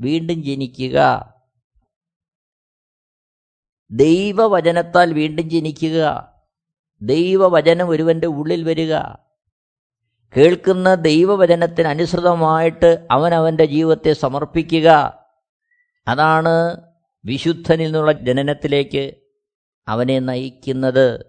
വീണ്ടും 0.00 0.42
ജനിക്കുക. 0.42 1.28
ദൈവവചനത്താൽ 3.90 5.12
വീണ്ടും 5.12 5.50
ജനിക്കുക. 5.50 6.28
ദൈവവചനം 7.02 7.88
ഒരുവന്റെ 7.88 8.26
ഉള്ളിൽ 8.26 8.64
വരിക. 8.64 8.96
കേൾക്കുന്ന 10.36 10.94
ദൈവവചനത്തിന് 10.94 11.88
അനുസൃതമായിട്ട് 11.88 13.06
അവൻ 13.10 13.34
അവന്റെ 13.34 13.64
ജീവിതത്തെ 13.64 14.12
സമർപ്പിക്കുക. 14.12 15.18
അതാണ് 16.08 16.80
വിശുദ്ധനിൽ 17.24 17.84
നിന്നുള്ള 17.84 18.12
ജനനത്തിലേക്ക് 18.12 19.23
അവനെ 19.88 20.18
നയിക്കുന്നത്. 20.18 21.24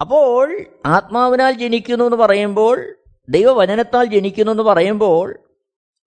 അപ്പോൾ 0.00 0.66
ആത്മാവിനാൽ 0.86 1.52
ജനിക്കുന്നു 1.52 2.04
എന്ന് 2.04 2.16
പറയുമ്പോൾ 2.16 2.96
ദൈവവചനത്താൽ 3.28 4.04
ജനിക്കുന്നു 4.04 4.52
എന്ന് 4.52 4.62
പറയുമ്പോൾ 4.62 5.38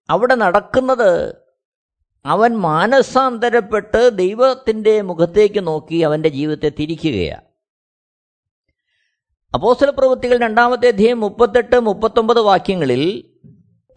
അവിടെ 0.10 0.36
നടക്കുന്നത് 0.36 1.44
അവൻ 2.26 2.58
മാനസാന്തരപ്പെട്ട് 2.58 4.18
ദൈവത്തിന്റെ 4.18 5.02
മുഖത്തേക്ക് 5.02 5.68
നോക്കി 5.68 5.96
അവന്റെ 5.96 6.30
ജീവിതത്തെ 6.30 6.70
തിരിക്കുകയാണ്. 6.70 7.46
അപ്പോസ്തല 9.54 9.90
പ്രവൃത്തികൾ 9.90 10.38
രണ്ടാമത്തെ 10.38 10.88
അധ്യയം 10.88 11.20
മുപ്പത്തെട്ട് 11.20 11.80
മുപ്പത്തൊമ്പത് 11.80 12.40
വാക്യങ്ങളിൽ 12.40 13.34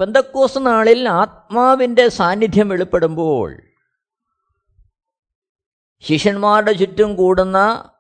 പെന്തക്കോസ് 0.01 0.59
നാളിൽ 0.59 1.09
ആത്മാവിന്റെ 1.09 2.09
സാന്നിധ്യം 2.09 2.69
വെളിപ്പെടുമ്പോൾ 2.69 3.63
ശിഷ്യന്മാരുടെ 6.01 6.73
ചുറ്റും 6.73 7.17
കൂടുന്ന 7.17 7.91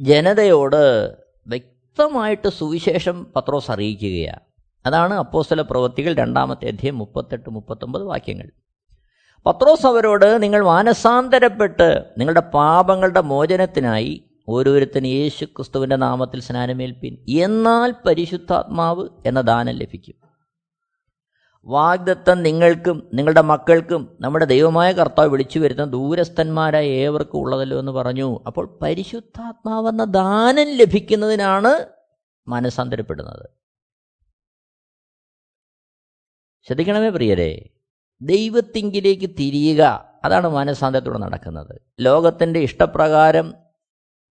ജനതയോട് 0.00 1.16
വ്യക്തമായിട്ട് 1.46 2.48
സുവിശേഷം 2.48 3.32
പത്രോസ് 3.36 3.70
അറിയിക്കുകയാണ്. 3.70 4.40
അതാണ് 4.86 5.14
അപ്പോസ്തല 5.14 5.60
പ്രവൃത്തികൾ 5.60 6.14
രണ്ടാമത്തെ 6.14 6.68
അധ്യയം 6.68 6.98
മുപ്പത്തെട്ട് 6.98 7.50
മുപ്പത്തൊമ്പത് 7.50 8.02
വാക്യങ്ങൾ. 8.02 8.50
പത്രോസ് 9.46 9.86
അവരോട് 9.86 10.42
നിങ്ങൾ 10.42 10.64
മാനസാന്തരപ്പെട്ട് 10.64 12.04
നിങ്ങളുടെ 12.18 12.40
പാപങ്ങളുടെ 12.40 13.20
മോചനത്തിനായി 13.20 14.24
ഓരോരുത്തരും 14.48 15.06
യേശു 15.06 15.44
ക്രിസ്തുവിന്റെ 15.44 15.96
നാമത്തിൽ 15.96 16.40
സ്നാനമേൽപ്പിൻ. 16.40 17.40
എന്നാൽ 17.40 17.94
പരിശുദ്ധാത്മാവ് 18.06 19.08
എന്ന 19.26 19.40
ദാനം 19.40 19.74
ലഭിക്കും. 19.74 20.14
വാഗ്ദത്തം 21.66 22.42
നിങ്ങൾക്കും 22.42 23.10
നിങ്ങളുടെ 23.14 23.40
മക്കൾക്കും 23.40 24.16
നമ്മുടെ 24.20 24.44
ദൈവമായ 24.44 24.92
കർത്താവ് 24.92 25.28
വിളിച്ചു 25.28 25.58
വരുന്ന 25.58 25.84
ദൂരസ്ഥന്മാരായ 25.84 26.86
ഏവർക്കും 26.86 27.38
ഉള്ളതല്ലോ 27.38 27.78
എന്ന് 27.78 27.92
പറഞ്ഞു. 27.92 28.40
അപ്പോൾ 28.46 28.78
പരിശുദ്ധാത്മാവെന്ന 28.82 30.04
ദാനം 30.04 30.76
ലഭിക്കുന്നതിനാണ് 30.76 31.86
മനസ്സാന്തരപ്പെടുന്നത്. 32.48 33.50
ശ്രദ്ധിക്കണമേ 36.66 37.08
പ്രിയരെ 37.08 37.70
ദൈവത്തിങ്കിലേക്ക് 38.22 39.30
തിരിയുക 39.30 40.12
അതാണ് 40.24 40.48
മനസ്സാന്തരത്തോടെ 40.48 41.18
നടക്കുന്നത്. 41.18 41.80
ലോകത്തിന്റെ 42.00 42.60
ഇഷ്ടപ്രകാരം 42.60 43.54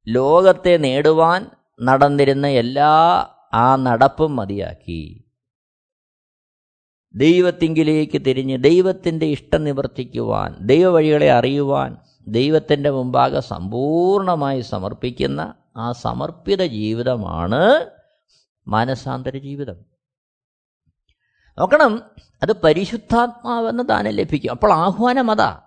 ലോകത്തെ 0.07 0.77
നേടുവാൻ 0.77 1.49
നടന്നിരുന്ന 1.81 2.47
എല്ലാ 2.47 3.27
ആ 3.53 3.75
നടപ്പും 3.75 4.35
മതിയാക്കി. 4.35 5.20
ദൈവത്തിങ്കിലേക്ക് 7.15 8.25
തിരിഞ്ഞ് 8.25 8.63
ദൈവത്തിന്റെ 8.63 9.25
ഇഷ്ടം 9.25 9.63
നിവർത്തിക്കുവാൻ 9.63 10.57
ദൈവവഴികളെ 10.61 11.31
അറിയുവാൻ 11.31 11.97
ദൈവത്തിന്റെ 12.27 12.89
മുമ്പാകെ 12.89 13.39
സമ്പൂർണമായി 13.39 14.61
സമർപ്പിക്കുന്ന 14.61 15.53
ആ 15.77 15.91
സമർപ്പിത 15.91 16.63
ജീവിതമാണ് 16.63 17.85
മാനസാന്തര 18.67 19.37
ജീവിതം. 19.37 19.75
നോക്കണം 21.59 22.03
അത് 22.43 22.61
പരിശുദ്ധാത്മാവെന്ന് 22.61 23.89
താനെ 23.89 24.11
ലഭിക്കും. 24.11 24.51
അപ്പോൾ 24.51 24.73
ആഹ്വാനം 24.73 25.31
അതാ. 25.31 25.61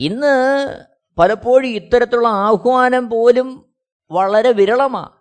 ഇന്ന് 0.00 0.76
പലപ്പോഴും 1.18 1.68
ഇത്തരത്തിലുള്ള 1.68 2.28
ആഹ്വാനം 2.28 3.10
പോലും 3.10 3.64
വളരെ 4.10 4.52
വിരളമാണ് 4.52 5.15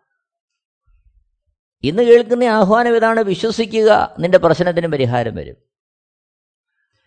ഇന്ന് 1.86 2.04
കേൾക്കുന്ന 2.04 2.44
ആഹ്വാനം 2.44 2.96
ഇതാണ് 2.96 3.20
വിശ്വസിക്കുക 3.20 4.16
നിന്റെ 4.20 4.38
പ്രശ്നത്തിന് 4.38 4.88
പരിഹാരം 4.88 5.36
വരും. 5.36 5.56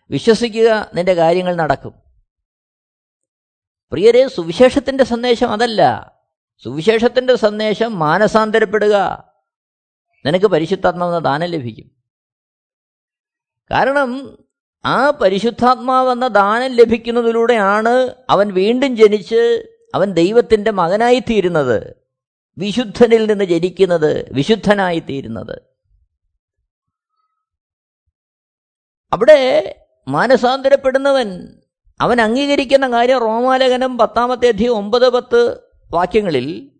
വിശ്വസിക്കുക 0.09 0.91
നിന്റെ 0.93 1.13
കാര്യങ്ങൾ 1.13 1.55
നടക്കും. 1.55 1.93
പ്രിയരെ 3.91 4.27
സുവിശേഷത്തിന്റെ 4.27 5.03
സന്ദേശം 5.03 5.51
അതല്ല. 5.51 6.13
സുവിശേഷത്തിന്റെ 6.63 7.35
സന്ദേശം 7.35 7.99
മാനസാന്തരപ്പെടുക. 7.99 9.23
നിനക്ക് 10.25 10.45
പരിശുദ്ധാത്മാവെന്ന 10.45 11.19
ദാനം 11.19 11.47
ലഭിക്കും. 11.47 11.91
കാരണം 13.71 14.37
ആ 14.85 15.09
പരിശുദ്ധാത്മാവെന്ന 15.09 16.27
ദാനം 16.27 16.67
ലഭിക്കുന്നതിലൂടെയാണ് 16.67 18.15
അവൻ 18.29 18.53
വീണ്ടും 18.53 18.95
ജനിച്ച് 18.95 19.65
അവൻ 19.95 20.13
ദൈവത്തിന്റെ 20.13 20.71
മകനായി 20.71 21.19
തീരുന്നത് 21.19 21.98
വിശുദ്ധനിൽ 22.59 23.25
നിന്ന് 23.25 23.45
ജനിക്കുന്നത് 23.45 24.31
വിശുദ്ധനായി 24.33 24.99
തീരുന്നത് 24.99 25.61
അവിടെ 29.13 29.41
മാനസാന്തരപ്പെടുന്നവൻ 30.07 31.47
അവൻ 32.01 32.21
അംഗീകരിക്കുന്ന 32.21 32.91
കാര്യം 32.91 33.19
റോമാലേഖനം 33.19 33.97
പത്താമത്തെ 33.97 34.47
അധികം 34.47 34.73
ഒമ്പത് 34.73 35.09
പത്ത് 35.09 35.61
വാക്യങ്ങളിൽ 35.91 36.71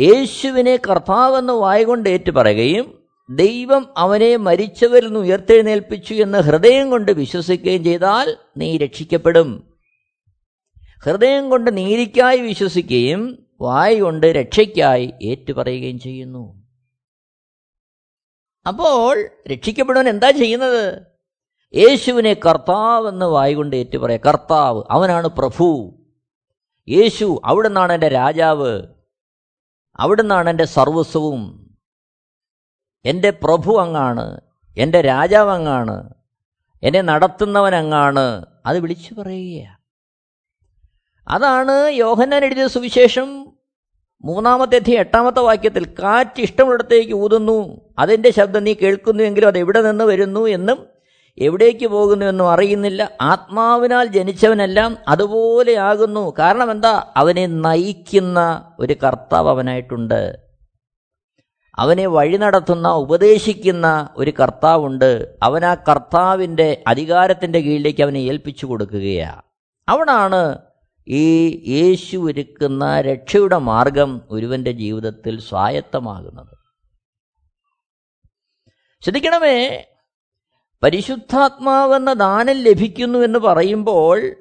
യേശുവിനെ 0.00 0.76
കർത്താവെന്ന് 0.76 1.52
വായകൊണ്ട് 1.52 2.08
ഏറ്റുപറയുകയും 2.08 3.02
ദൈവം 3.30 3.94
അവനെ 3.96 4.36
മരിച്ചവരിൽ 4.36 5.06
നിന്ന് 5.06 5.20
ഉയർത്തെഴുന്നേൽപ്പിച്ചു 5.20 6.14
എന്ന് 6.14 6.38
ഹൃദയം 6.38 6.90
കൊണ്ട് 6.90 7.12
വിശ്വസിക്കുകയും 7.12 7.84
ചെയ്താൽ 7.84 8.36
നീ 8.56 8.76
രക്ഷിക്കപ്പെടും. 8.76 9.72
ഹൃദയം 11.04 11.50
കൊണ്ട് 11.50 11.76
നീതിക്കായി 11.76 12.40
വിശ്വസിക്കുകയും 12.40 13.46
വായ് 13.62 14.00
കൊണ്ട് 14.00 14.26
രക്ഷയ്ക്കായി 14.26 15.14
ഏറ്റുപറയുകയും 15.22 15.98
ചെയ്യുന്നു. 15.98 16.62
അപ്പോൾ 18.66 19.28
രക്ഷിക്കപ്പെടുവൻ 19.48 20.08
എന്താ 20.08 20.30
ചെയ്യുന്നത്? 20.30 21.02
യേശുവിനെ 21.74 22.34
കർത്താവ് 22.34 23.08
എന്ന് 23.08 23.26
കൊണ്ട് 23.54 23.76
ഏറ്റുപറയ. 23.76 24.16
കർത്താവ് 24.16 24.82
അവനാണ് 24.90 25.28
പ്രഭു. 25.28 25.98
യേശു 26.88 27.40
അവിടെ 27.44 27.68
നിന്നാണ് 27.68 27.92
എന്റെ 27.92 28.08
രാജാവ്. 28.08 28.82
അവിടെ 29.96 30.22
നിന്നാണ് 30.22 30.50
എന്റെ 30.50 30.64
സർവസ്വവും. 30.64 31.42
എന്റെ 33.04 33.30
പ്രഭു 33.30 33.80
അങ്ങാണ് 33.80 34.40
എന്റെ 34.76 35.00
രാജാവ് 35.00 35.50
അങ്ങാണ് 35.50 36.14
എന്നെ 36.82 37.00
നടത്തുന്നവൻ 37.00 37.74
അങ്ങാണ്. 37.74 38.46
അത് 38.66 38.80
വിളിച്ചു 38.80 39.14
പറയുകയാണ് 39.14 39.81
അതാണ് 41.28 41.90
യോഹന്നാൻ 41.90 42.44
എഴുതിയ 42.44 42.66
സുവിശേഷം 42.66 43.52
മൂന്നാമത്തെ 44.24 44.76
അധ്യയം 44.76 44.98
എട്ടാമത്തെ 44.98 45.40
വാക്യത്തിൽ 45.40 45.84
കാറ്റ് 45.84 46.40
ഇഷ്ടമുള്ളിടത്തേക്ക് 46.40 47.12
ഊതുന്നു 47.12 47.90
അതിന്റെ 47.98 48.30
ശബ്ദം 48.30 48.64
നീ 48.64 48.74
കേൾക്കുന്നുവെങ്കിലും 48.74 49.46
അത് 49.46 49.58
എവിടെ 49.58 49.82
നിന്ന് 49.82 50.04
വരുന്നു 50.04 50.46
എന്നും 50.46 50.86
എവിടേക്ക് 51.38 51.86
പോകുന്നു 51.86 52.26
എന്നും 52.26 52.50
അറിയുന്നില്ല. 52.50 53.10
ആത്മാവിനാൽ 53.20 54.06
ജനിച്ചവനെല്ലാം 54.06 54.98
അതുപോലെയാകുന്നു 55.08 56.34
കാരണം 56.38 56.70
എന്താ? 56.70 57.12
അവനെ 57.16 57.46
നയിക്കുന്ന 57.46 58.72
ഒരു 58.80 58.92
കർത്താവ് 58.92 59.48
അവനായിട്ടുണ്ട്. 59.48 60.38
അവനെ 61.78 62.06
വഴി 62.06 62.36
നടത്തുന്ന 62.36 62.88
ഉപദേശിക്കുന്ന 62.88 64.08
ഒരു 64.16 64.30
കർത്താവുണ്ട്. 64.30 65.36
അവൻ 65.42 65.64
ആ 65.64 65.74
കർത്താവിന്റെ 65.74 66.82
അധികാരത്തിന്റെ 66.86 67.60
കീഴിലേക്ക് 67.60 68.02
അവനെ 68.02 68.18
ഏൽപ്പിച്ചു 68.18 68.66
കൊടുക്കുകയാണ് 68.66 69.42
അവിടാണ് 69.88 70.58
ഈ 71.08 71.62
യേശു 71.68 72.16
ഒരുക്കുന്ന 72.16 73.00
രക്ഷയുടെ 73.00 73.58
മാർഗം 73.58 74.20
ഒരുവന്റെ 74.30 74.72
ജീവിതത്തിൽ 74.72 75.40
സ്വായത്തമാകുന്നത്. 75.40 76.56
ശ്രദ്ധിക്കണമേ 79.02 79.86
പരിശുദ്ധാത്മാവെന്ന 80.82 82.12
ദാനം 82.12 82.52
ലഭിക്കുന്നു 82.52 83.18
എന്ന് 83.18 83.38
പറയുമ്പോൾ 83.38 84.36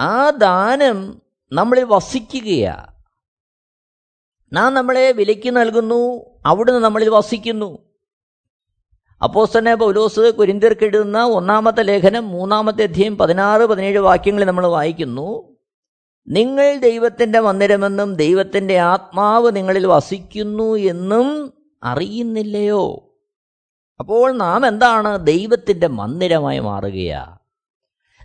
ആ 0.00 0.30
ദാനം 0.30 1.22
നമ്മളിൽ 1.52 1.84
വസിക്കുകയാണ് 1.84 2.96
നാം 4.52 4.74
നമ്മളെ 4.74 5.12
വിലയ്ക്ക് 5.12 5.56
നൽകുന്നു 5.56 6.30
അവിടുന്ന് 6.46 6.80
നമ്മളിൽ 6.80 7.08
വസിക്കുന്നു. 7.08 7.85
അപ്പോസ്തനെ 9.22 9.74
പൗലോസ് 9.74 10.20
കുരിന്തിർക്കെഴുതുന്ന 10.20 11.24
ഒന്നാമത്തെ 11.24 11.82
ലേഖനം 11.82 12.28
മൂന്നാമത്തെ 12.28 12.82
അധ്യയം 12.82 13.18
പതിനാറ് 13.18 13.62
പതിനേഴ് 13.62 13.98
വാക്യങ്ങളിൽ 13.98 14.46
നമ്മൾ 14.46 14.66
വായിക്കുന്നു. 14.66 15.56
നിങ്ങൾ 16.28 16.78
ദൈവത്തിന്റെ 16.78 17.40
മന്ദിരമെന്നും 17.40 18.14
ദൈവത്തിന്റെ 18.14 18.78
ആത്മാവ് 18.78 19.56
നിങ്ങളിൽ 19.56 19.86
വസിക്കുന്നു 19.86 20.74
എന്നും 20.74 21.52
അറിയുന്നില്ലയോ? 21.84 23.14
അപ്പോൾ 24.00 24.32
നാം 24.32 24.66
എന്താണ് 24.66 25.26
ദൈവത്തിന്റെ 25.26 25.86
മന്ദിരമായി 25.86 26.58
മാറുകയാ? 26.58 27.36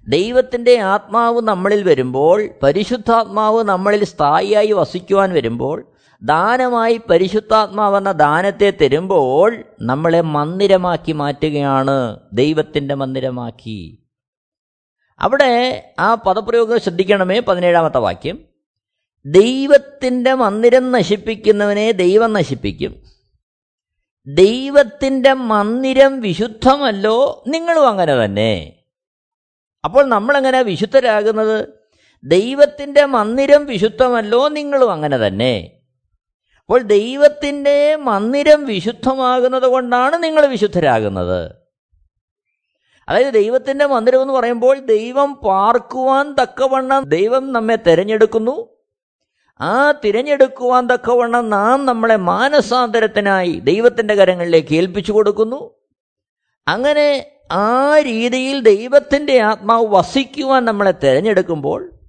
ദൈവത്തിന്റെ 0.07 0.79
ആത്മാവ് 0.79 1.41
നമ്മളിൽ 1.41 1.83
വരുമ്പോൾ 1.83 2.49
പരിശുദ്ധാത്മാവ് 2.63 3.63
നമ്മളിൽ 3.63 4.03
സ്ഥായിയായി 4.03 4.71
വസിക്കുവാൻ 4.71 5.33
വരുമ്പോൾ 5.33 5.90
ദാനമായി 6.23 7.01
പരിശുദ്ധാത്മാവെന്ന 7.09 8.11
ദാനത്തെ 8.11 8.73
തരുമ്പോൾ 8.81 9.63
നമ്മളെ 9.81 10.21
മന്ദിരമാക്കി 10.21 11.11
മാറ്റുകയാണ്. 11.11 12.19
ദൈവത്തിന്റെ 12.33 12.95
മന്ദിരമാക്കി. 12.95 14.03
അവിടെ 15.19 15.93
ആ 15.99 16.15
പദപ്രയോഗം 16.15 16.79
ശ്രദ്ധിക്കണമേ 16.79 17.39
പതിനേഴാമത്തെ 17.39 17.97
വാക്യം. 17.97 18.39
ദൈവത്തിന്റെ 19.25 20.33
മന്ദിരം 20.33 20.91
നശിപ്പിക്കുന്നവനെ 20.91 21.91
ദൈവം 21.91 22.33
നശിപ്പിക്കും. 22.33 23.03
ദൈവത്തിന്റെ 24.27 25.33
മന്ദിരം 25.33 26.21
വിശുദ്ധമല്ലോ 26.21 27.43
നിങ്ങളും 27.47 27.87
അങ്ങനെ 27.87 28.25
തന്നെ. 28.25 28.73
അപ്പോൾ 29.85 30.05
നമ്മളെങ്ങനെ 30.05 30.61
വിശുദ്ധരാകുന്നത്? 30.61 31.67
ദൈവത്തിന്റെ 32.23 33.05
മന്ദിരം 33.05 33.65
വിശുദ്ധമല്ലോ 33.65 34.47
നിങ്ങളും 34.47 34.91
അങ്ങനെ 34.91 35.17
തന്നെ. 35.17 35.80
അപ്പോൾ 36.71 36.83
ദൈവത്തിന്റെ 36.83 37.95
മന്ദിരം 37.95 38.65
വിശുദ്ധമാകുന്നത് 38.65 39.63
കൊണ്ടാണ് 39.63 40.23
നിങ്ങൾ 40.23 40.45
വിശുദ്ധരാകുന്നത്. 40.45 41.51
അതായത് 43.09 43.33
ദൈവത്തിന്റെ 43.33 43.85
മന്ദിരം 43.85 44.21
എന്ന് 44.21 44.33
പറയുമ്പോൾ 44.33 44.79
ദൈവം 44.79 45.33
പാർക്കുവാൻ 45.33 46.35
തക്കവണ്ണം 46.41 47.03
ദൈവം 47.03 47.53
നമ്മെ 47.53 47.75
തിരഞ്ഞെടുക്കുന്നു. 47.75 48.77
ആ 49.61 49.91
തിരഞ്ഞെടുക്കുവാൻ 49.91 50.87
തക്കവണ്ണം 50.87 51.49
നാം 51.49 51.85
നമ്മളെ 51.85 52.15
മാനസാന്തരത്തിനായി 52.15 53.51
ദൈവത്തിന്റെ 53.51 54.15
കരങ്ങളിലേക്ക് 54.15 54.75
ഏൽപ്പിച്ചു 54.75 55.11
കൊടുക്കുന്നു. 55.11 55.75
അങ്ങനെ 56.67 57.25
ആ 57.51 57.97
രീതിയിൽ 57.97 58.61
ദൈവത്തിന്റെ 58.61 59.39
ആത്മാവ് 59.39 59.87
വസിക്കുവാൻ 59.87 60.65
നമ്മളെ 60.65 60.91
തിരഞ്ഞെടുക്കുമ്പോൾ 60.91 62.00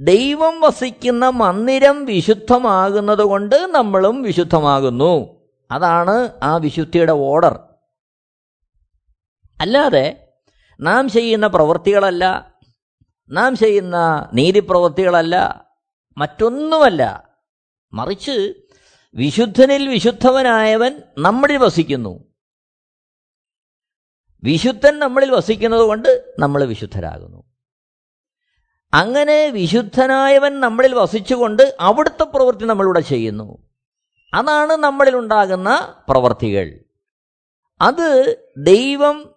ദൈവം 0.00 0.60
വസിക്കുന്ന 0.60 1.28
മന്ദിരം 1.28 2.04
വിശുദ്ധമാകുന്നത് 2.04 3.22
കൊണ്ട് 3.22 3.66
നമ്മളും 3.66 4.22
വിശുദ്ധമാകുന്നു. 4.22 5.42
അതാണ് 5.70 6.30
ആ 6.42 6.56
വിശുദ്ധിയുടെ 6.56 7.12
ഓർഡർ. 7.12 7.60
അല്ലാതെ 9.60 10.28
നാം 10.80 11.08
ചെയ്യുന്ന 11.08 11.46
പ്രവൃത്തികളല്ല 11.46 12.54
നാം 13.30 13.56
ചെയ്യുന്ന 13.56 14.30
നീതിപ്രവൃത്തികളല്ല 14.34 15.66
മറ്റൊന്നുമല്ല. 16.18 17.28
മറിച്ച് 17.92 18.54
വിശുദ്ധനിൽ 19.14 19.88
വിശുദ്ധവനായവൻ 19.88 21.02
നമ്മളിൽ 21.18 21.56
വസിക്കുന്നു. 21.56 22.24
വിശുദ്ധൻ 24.44 24.98
നമ്മളിൽ 24.98 25.30
വസിക്കുന്നത് 25.30 25.80
കൊണ്ട് 25.80 26.34
നമ്മൾ 26.38 26.64
വിശുദ്ധരാകുന്നു. 26.64 27.51
അങ്ങനെ 28.94 29.46
വിശുദ്ധനായവൻ 29.46 30.60
നമ്മളിൽ 30.60 30.94
വസിച്ചുകൊണ്ട് 30.94 31.76
അവിടുത്തെ 31.80 32.24
പ്രവൃത്തി 32.24 32.64
നമ്മളിവിടെ 32.64 33.00
ചെയ്യുന്നു. 33.00 33.58
അതാണ് 34.34 34.72
നമ്മളിൽ 34.72 35.16
ഉണ്ടാകുന്ന 35.16 35.94
പ്രവൃത്തികൾ. 36.08 36.78
അത് 37.80 38.36
ദൈവം 38.56 39.34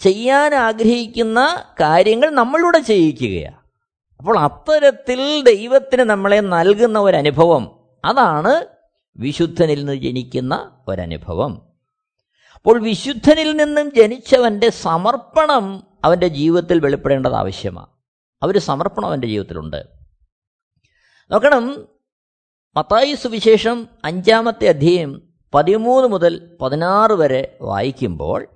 ചെയ്യാൻ 0.00 0.54
ആഗ്രഹിക്കുന്ന 0.54 1.64
കാര്യങ്ങൾ 1.80 2.30
നമ്മളിലൂടെ 2.30 2.78
ചെയ്യിക്കുകയാണ്. 2.78 3.56
അപ്പോൾ 4.18 4.38
അത്തരത്തിൽ 4.38 5.42
ദൈവത്തിന് 5.42 6.02
നമ്മളെ 6.02 6.40
നൽകുന്ന 6.40 6.98
ഒരനുഭവം 6.98 7.80
അതാണ് 8.04 8.66
വിശുദ്ധനിൽ 9.16 9.78
നിന്ന് 9.78 9.94
ജനിക്കുന്ന 9.94 10.70
ഒരനുഭവം. 10.88 11.62
അപ്പോൾ 12.54 12.82
വിശുദ്ധനിൽ 12.82 13.56
നിന്നും 13.56 13.92
ജനിച്ചവന്റെ 13.94 14.70
സമർപ്പണം 14.70 15.84
അവന്റെ 16.04 16.28
ജീവിതത്തിൽ 16.28 16.80
വെളിപ്പെടേണ്ടത് 16.80 17.34
ആവശ്യമാണ്. 17.34 18.01
ആ 18.42 18.46
ഒരു 18.46 18.58
സമർപ്പണം 18.58 19.06
അവന്റെ 19.06 19.26
ജീവിതത്തിലുണ്ട്. 19.26 19.86
നോക്കണം 21.30 21.88
മത്തായി 22.76 23.14
സുവിശേഷം 23.14 23.88
അഞ്ചാമത്തെ 24.04 24.68
അധ്യയം 24.68 25.22
പതിമൂന്ന് 25.54 26.08
മുതൽ 26.08 26.56
പതിനാറ് 26.60 27.12
വരെ 27.12 27.58
വായിക്കുമ്പോൾ 27.60 28.46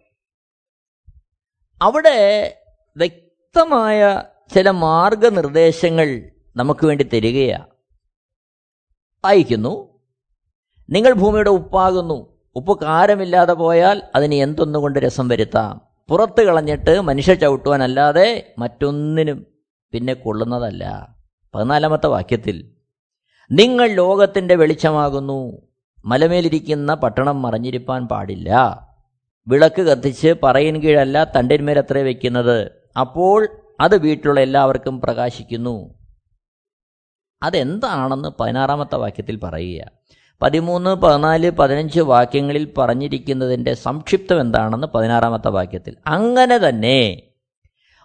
അവിടെ 1.83 2.59
വ്യക്തമായ 2.97 4.23
ചില 4.55 4.71
മാർഗനിർദ്ദേശങ്ങൾ 4.71 6.31
നമുക്ക് 6.57 6.87
വേണ്ടി 6.87 7.05
തരികയാണ് 7.05 7.67
വായിക്കുന്നു 9.25 9.99
നിങ്ങൾ 10.91 11.13
ഭൂമിയുടെ 11.13 11.51
ഉപ്പാകുന്നു. 11.51 12.37
ഉപ്പ് 12.57 12.81
കാരമില്ലാതെ 12.81 13.53
പോയാൽ 13.53 14.03
അതിന് 14.15 14.35
എന്തൊന്നുകൊണ്ട് 14.35 14.99
രസം 14.99 15.29
വരുത്താം? 15.29 15.81
പുറത്ത് 16.09 16.43
കളഞ്ഞിട്ട് 16.43 17.01
മനുഷ്യ 17.01 17.35
ചവിട്ടുവാനല്ലാതെ 17.35 18.55
മറ്റൊന്നിനും 18.59 19.56
പിന്നെ 19.97 20.15
കൊള്ളുന്നതല്ല. 20.15 21.15
പതിനാലാമത്തെ 21.55 22.07
വാക്യത്തിൽ 22.07 22.71
നിങ്ങൾ 23.53 23.87
ലോകത്തിന്റെ 23.87 24.55
വെളിച്ചമാകുന്നു 24.55 25.63
മലമേലിരിക്കുന്ന 26.05 26.95
പട്ടണം 26.95 27.43
മറിഞ്ഞിരിപ്പാൻ 27.43 28.09
പാടില്ല. 28.09 28.81
വിളക്ക് 29.49 29.83
കത്തിച്ച് 29.83 30.35
പറയിൻ 30.43 30.83
കീഴല്ല 30.83 31.33
തണ്ടിന്മേലത്രേ 31.37 32.03
വയ്ക്കുന്നത് 32.03 32.71
അപ്പോൾ 32.99 33.49
അത് 33.81 33.97
വീട്ടിലുള്ള 33.99 34.41
എല്ലാവർക്കും 34.41 35.01
പ്രകാശിക്കുന്നു. 35.01 35.95
അതെന്താണെന്ന് 37.43 38.29
പതിനാറാമത്തെ 38.41 38.97
വാക്യത്തിൽ 38.97 39.37
പറയുക. 39.37 39.91
പതിമൂന്ന് 40.43 40.91
പതിനാല് 40.91 41.51
പതിനഞ്ച് 41.51 42.01
വാക്യങ്ങളിൽ 42.01 42.75
പറഞ്ഞിരിക്കുന്നതിന്റെ 42.79 43.75
സംക്ഷിപ്തം 43.75 44.41
എന്താണെന്ന് 44.41 44.87
പതിനാറാമത്തെ 44.87 45.49
വാക്യത്തിൽ. 45.49 45.97
അങ്ങനെ 46.07 46.59
തന്നെ 46.59 47.23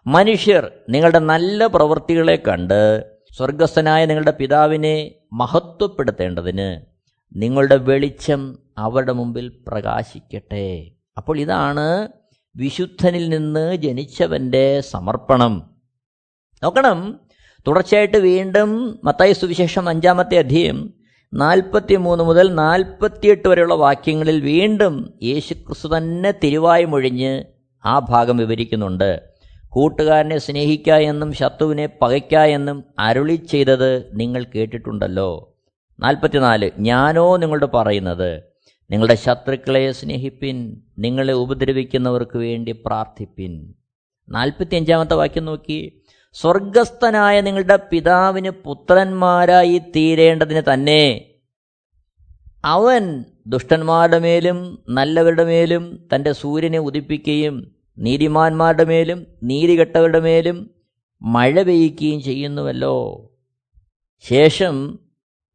മനുഷ്യർ 0.08 0.72
നിങ്ങളുടെ 0.90 1.20
നല്ല 1.20 1.68
പ്രവൃത്തികളെ 1.68 2.36
കണ്ട് 2.36 3.06
സ്വർഗസ്ഥനായ 3.38 4.06
നിങ്ങളുടെ 4.06 4.32
പിതാവിനെ 4.32 5.12
മഹത്വപ്പെടുത്തേണ്ടതിന് 5.34 6.82
നിങ്ങളുടെ 7.36 7.76
വെളിച്ചം 7.76 8.60
അവരുടെ 8.78 9.12
മുമ്പിൽ 9.12 9.52
പ്രകാശിക്കട്ടെ. 9.68 10.92
അപ്പോൾ 11.18 11.40
ഇതാണ് 11.40 12.08
വിശുദ്ധനിൽ 12.56 13.30
നിന്ന് 13.30 13.76
ജനിച്ചവന്റെ 13.76 14.82
സമർപ്പണം. 14.82 15.72
നോക്കണം. 16.64 17.20
തുടർച്ചയായിട്ട് 17.68 18.18
വീണ്ടും 18.18 19.00
മത്തായി 19.04 19.32
സുവിശേഷം 19.32 19.90
അഞ്ചാമത്തെ 19.90 20.38
അധ്യയം 20.38 20.94
നാൽപ്പത്തി 21.34 21.96
മൂന്ന് 21.96 22.24
മുതൽ 22.24 22.56
നാൽപ്പത്തിയെട്ട് 22.56 23.48
വരെയുള്ള 23.48 23.74
വാക്യങ്ങളിൽ 23.74 24.42
വീണ്ടും 24.42 25.20
യേശുക്രിസ്തു 25.24 25.98
തന്നെ 25.98 26.34
തിരുവായി 26.44 26.86
മൊഴിഞ്ഞ് 26.86 27.44
ആ 27.86 28.00
ഭാഗം 28.00 28.38
വിവരിക്കുന്നുണ്ട്. 28.38 29.31
കൂട്ടുകാരനെ 29.72 30.38
സ്നേഹിക്ക 30.38 30.90
എന്നും 30.90 31.34
ശത്രുവിനെ 31.34 31.90
പകയ്ക്ക 32.02 32.36
എന്നും 32.36 32.84
അരുളി 33.00 33.36
ചെയ്തത് 33.36 34.20
നിങ്ങൾ 34.20 34.44
കേട്ടിട്ടുണ്ടല്ലോ. 34.44 35.58
നാൽപ്പത്തിനാല് 36.00 36.72
ഞാനോ 36.80 37.38
നിങ്ങളോട് 37.38 37.66
പറയുന്നത് 37.66 38.44
നിങ്ങളുടെ 38.92 39.16
ശത്രുക്കളെ 39.16 39.92
സ്നേഹിപ്പിൻ 39.92 40.82
നിങ്ങളെ 41.00 41.34
ഉപദ്രവിക്കുന്നവർക്ക് 41.34 42.38
വേണ്ടി 42.38 42.72
പ്രാർത്ഥിപ്പിൻ. 42.72 43.74
നാൽപ്പത്തി 44.30 44.76
അഞ്ചാമത്തെ 44.76 45.14
വാക്യം 45.14 45.46
നോക്കി 45.46 46.04
സ്വർഗസ്ഥനായ 46.34 47.42
നിങ്ങളുടെ 47.42 47.80
പിതാവിന് 47.92 48.50
പുത്രന്മാരായി 48.50 49.82
തീരേണ്ടതിന് 49.96 50.62
തന്നെ 50.74 51.26
അവൻ 52.66 53.26
ദുഷ്ടന്മാരുടെ 53.48 54.20
മേലും 54.20 54.84
നല്ലവരുടെ 54.90 55.44
മേലും 55.44 56.08
തന്റെ 56.16 56.32
സൂര്യനെ 56.32 56.80
ഉദിപ്പിക്കുകയും 56.80 57.81
നീതിമാന്മാരുടെ 57.98 58.84
മേലും 58.84 59.28
നീതികെട്ടവരുടെ 59.44 60.20
മേലും 60.20 60.72
മഴ 61.22 61.64
പെയ്യ്ക്കുകയും 61.64 62.22
ചെയ്യുന്നുവല്ലോ. 62.22 62.96
ശേഷം 64.20 65.00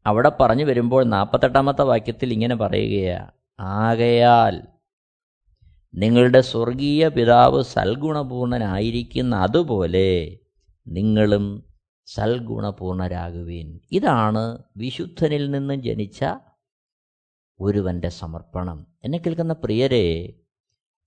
അവിടെ 0.07 0.33
പറഞ്ഞു 0.41 0.65
വരുമ്പോൾ 0.65 1.05
നാൽപ്പത്തെട്ടാമത്തെ 1.05 1.83
വാക്യത്തിൽ 1.83 2.33
ഇങ്ങനെ 2.33 2.57
പറയുകയാണ് 2.57 3.31
ആകയാൽ 3.61 4.63
നിങ്ങളുടെ 5.95 6.41
സ്വർഗീയ 6.41 7.09
പിതാവ് 7.09 7.63
സൽഗുണപൂർണനായിരിക്കുന്ന 7.63 9.37
അതുപോലെ 9.37 10.39
നിങ്ങളും 10.89 11.65
സൽഗുണപൂർണരാകുവിൻ. 12.07 13.81
ഇതാണ് 13.93 14.59
വിശുദ്ധനിൽ 14.77 15.51
നിന്നും 15.51 15.83
ജനിച്ച 15.83 16.25
ഒരുവന്റെ 17.61 18.09
സമർപ്പണം. 18.09 18.87
എന്നെ 19.05 19.19
കേൾക്കുന്ന 19.19 19.53
പ്രിയരെ 19.53 20.33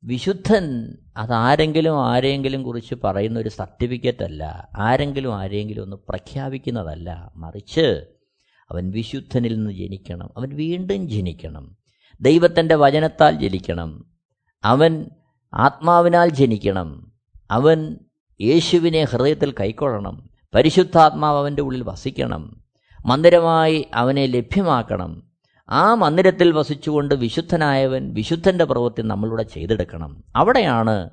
വിശുദ്ധൻ 0.04 0.98
അതാരെങ്കിലും 1.18 2.06
ആരെങ്കിലും 2.08 2.64
കുറിച്ച് 2.64 2.96
പറയുന്ന 3.04 3.40
ഒരു 3.40 3.50
സർട്ടിഫിക്കറ്റ് 3.50 4.24
അല്ല 4.24 4.70
ആരെങ്കിലും 4.78 5.36
ആരെങ്കിലും 5.36 5.82
ഒന്ന് 5.82 5.96
പ്രഖ്യാപിക്കുന്നതല്ല. 6.10 7.32
മറിച്ച് 7.36 8.06
അവൻ 8.72 8.92
വിശുദ്ധനിൽ 8.92 9.56
നിന്ന് 9.56 9.72
ജനിക്കണം 9.72 10.30
അവൻ 10.38 10.56
വീണ്ടും 10.56 11.10
ജനിക്കണം. 11.10 11.78
ദൈവത്തിന്റെ 12.22 12.76
വചനത്താൽ 12.76 13.40
ജനിക്കണം 13.40 14.06
അവൻ 14.64 15.10
ആത്മാവിനാൽ 15.54 16.30
ജനിക്കണം 16.30 17.12
അവൻ 17.52 17.98
യേശുവിനെ 18.42 19.04
ഹൃദയത്തിൽ 19.04 19.54
കൈക്കൊള്ളണം 19.60 20.30
പരിശുദ്ധാത്മാവ് 20.56 21.40
അവന്റെ 21.40 21.62
ഉള്ളിൽ 21.62 21.84
വസിക്കണം 21.84 22.64
മന്ദിരമായി 23.06 23.86
അവനെ 23.94 24.26
ലഭ്യമാക്കണം. 24.26 25.29
ആ 25.70 25.94
മന്ദിരത്തിൽ 25.94 26.52
വസിച്ചുകൊണ്ട് 26.52 27.16
വിശുദ്ധനായവൻ 27.16 28.14
വിശുദ്ധന്റെ 28.14 28.66
പ്രവൃത്തി 28.66 29.02
നമ്മളിവിടെ 29.02 29.44
ചെയ്തെടുക്കണം. 29.44 30.24
അവിടെയാണ് 30.36 31.10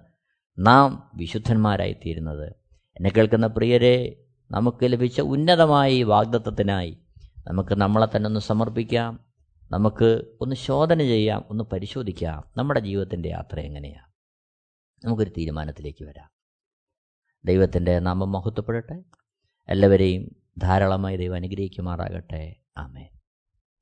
നാം 0.58 1.10
വിശുദ്ധന്മാരായിത്തീരുന്നത്. 1.14 2.48
എന്നെ 2.96 3.10
കേൾക്കുന്ന 3.10 3.46
പ്രിയരെ 3.46 4.24
നമുക്ക് 4.50 4.78
ലഭിച്ച 4.84 5.20
ഉന്നതമായ 5.20 5.92
ഈ 5.92 6.02
വാഗ്ദത്വത്തിനായി 6.02 6.98
നമുക്ക് 7.46 7.74
നമ്മളെ 7.74 8.16
തന്നെ 8.16 8.28
ഒന്ന് 8.28 8.40
സമർപ്പിക്കാം. 8.40 9.20
നമുക്ക് 9.70 10.24
ഒന്ന് 10.40 10.56
ശോധന 10.56 10.98
ചെയ്യാം 10.98 11.44
ഒന്ന് 11.50 11.64
പരിശോധിക്കാം. 11.64 12.44
നമ്മുടെ 12.56 12.80
ജീവിതത്തിന്റെ 12.80 13.28
യാത്ര 13.28 13.60
എങ്ങനെയാണ് 13.60 14.12
നമുക്കൊരു 15.06 15.30
തീരുമാനത്തിലേക്ക് 15.30 16.04
വരാം. 16.04 16.28
ദൈവത്തിന്റെ 17.44 17.98
നാമം 17.98 18.32
മഹത്വപ്പെടട്ടെ. 18.32 19.02
എല്ലാവരെയും 19.68 20.36
ധാരാളമായി 20.58 21.16
ദൈവം 21.16 21.34
അനുഗ്രഹിക്കുമാറാകട്ടെ. 21.34 22.56
ആമേ 22.76 23.08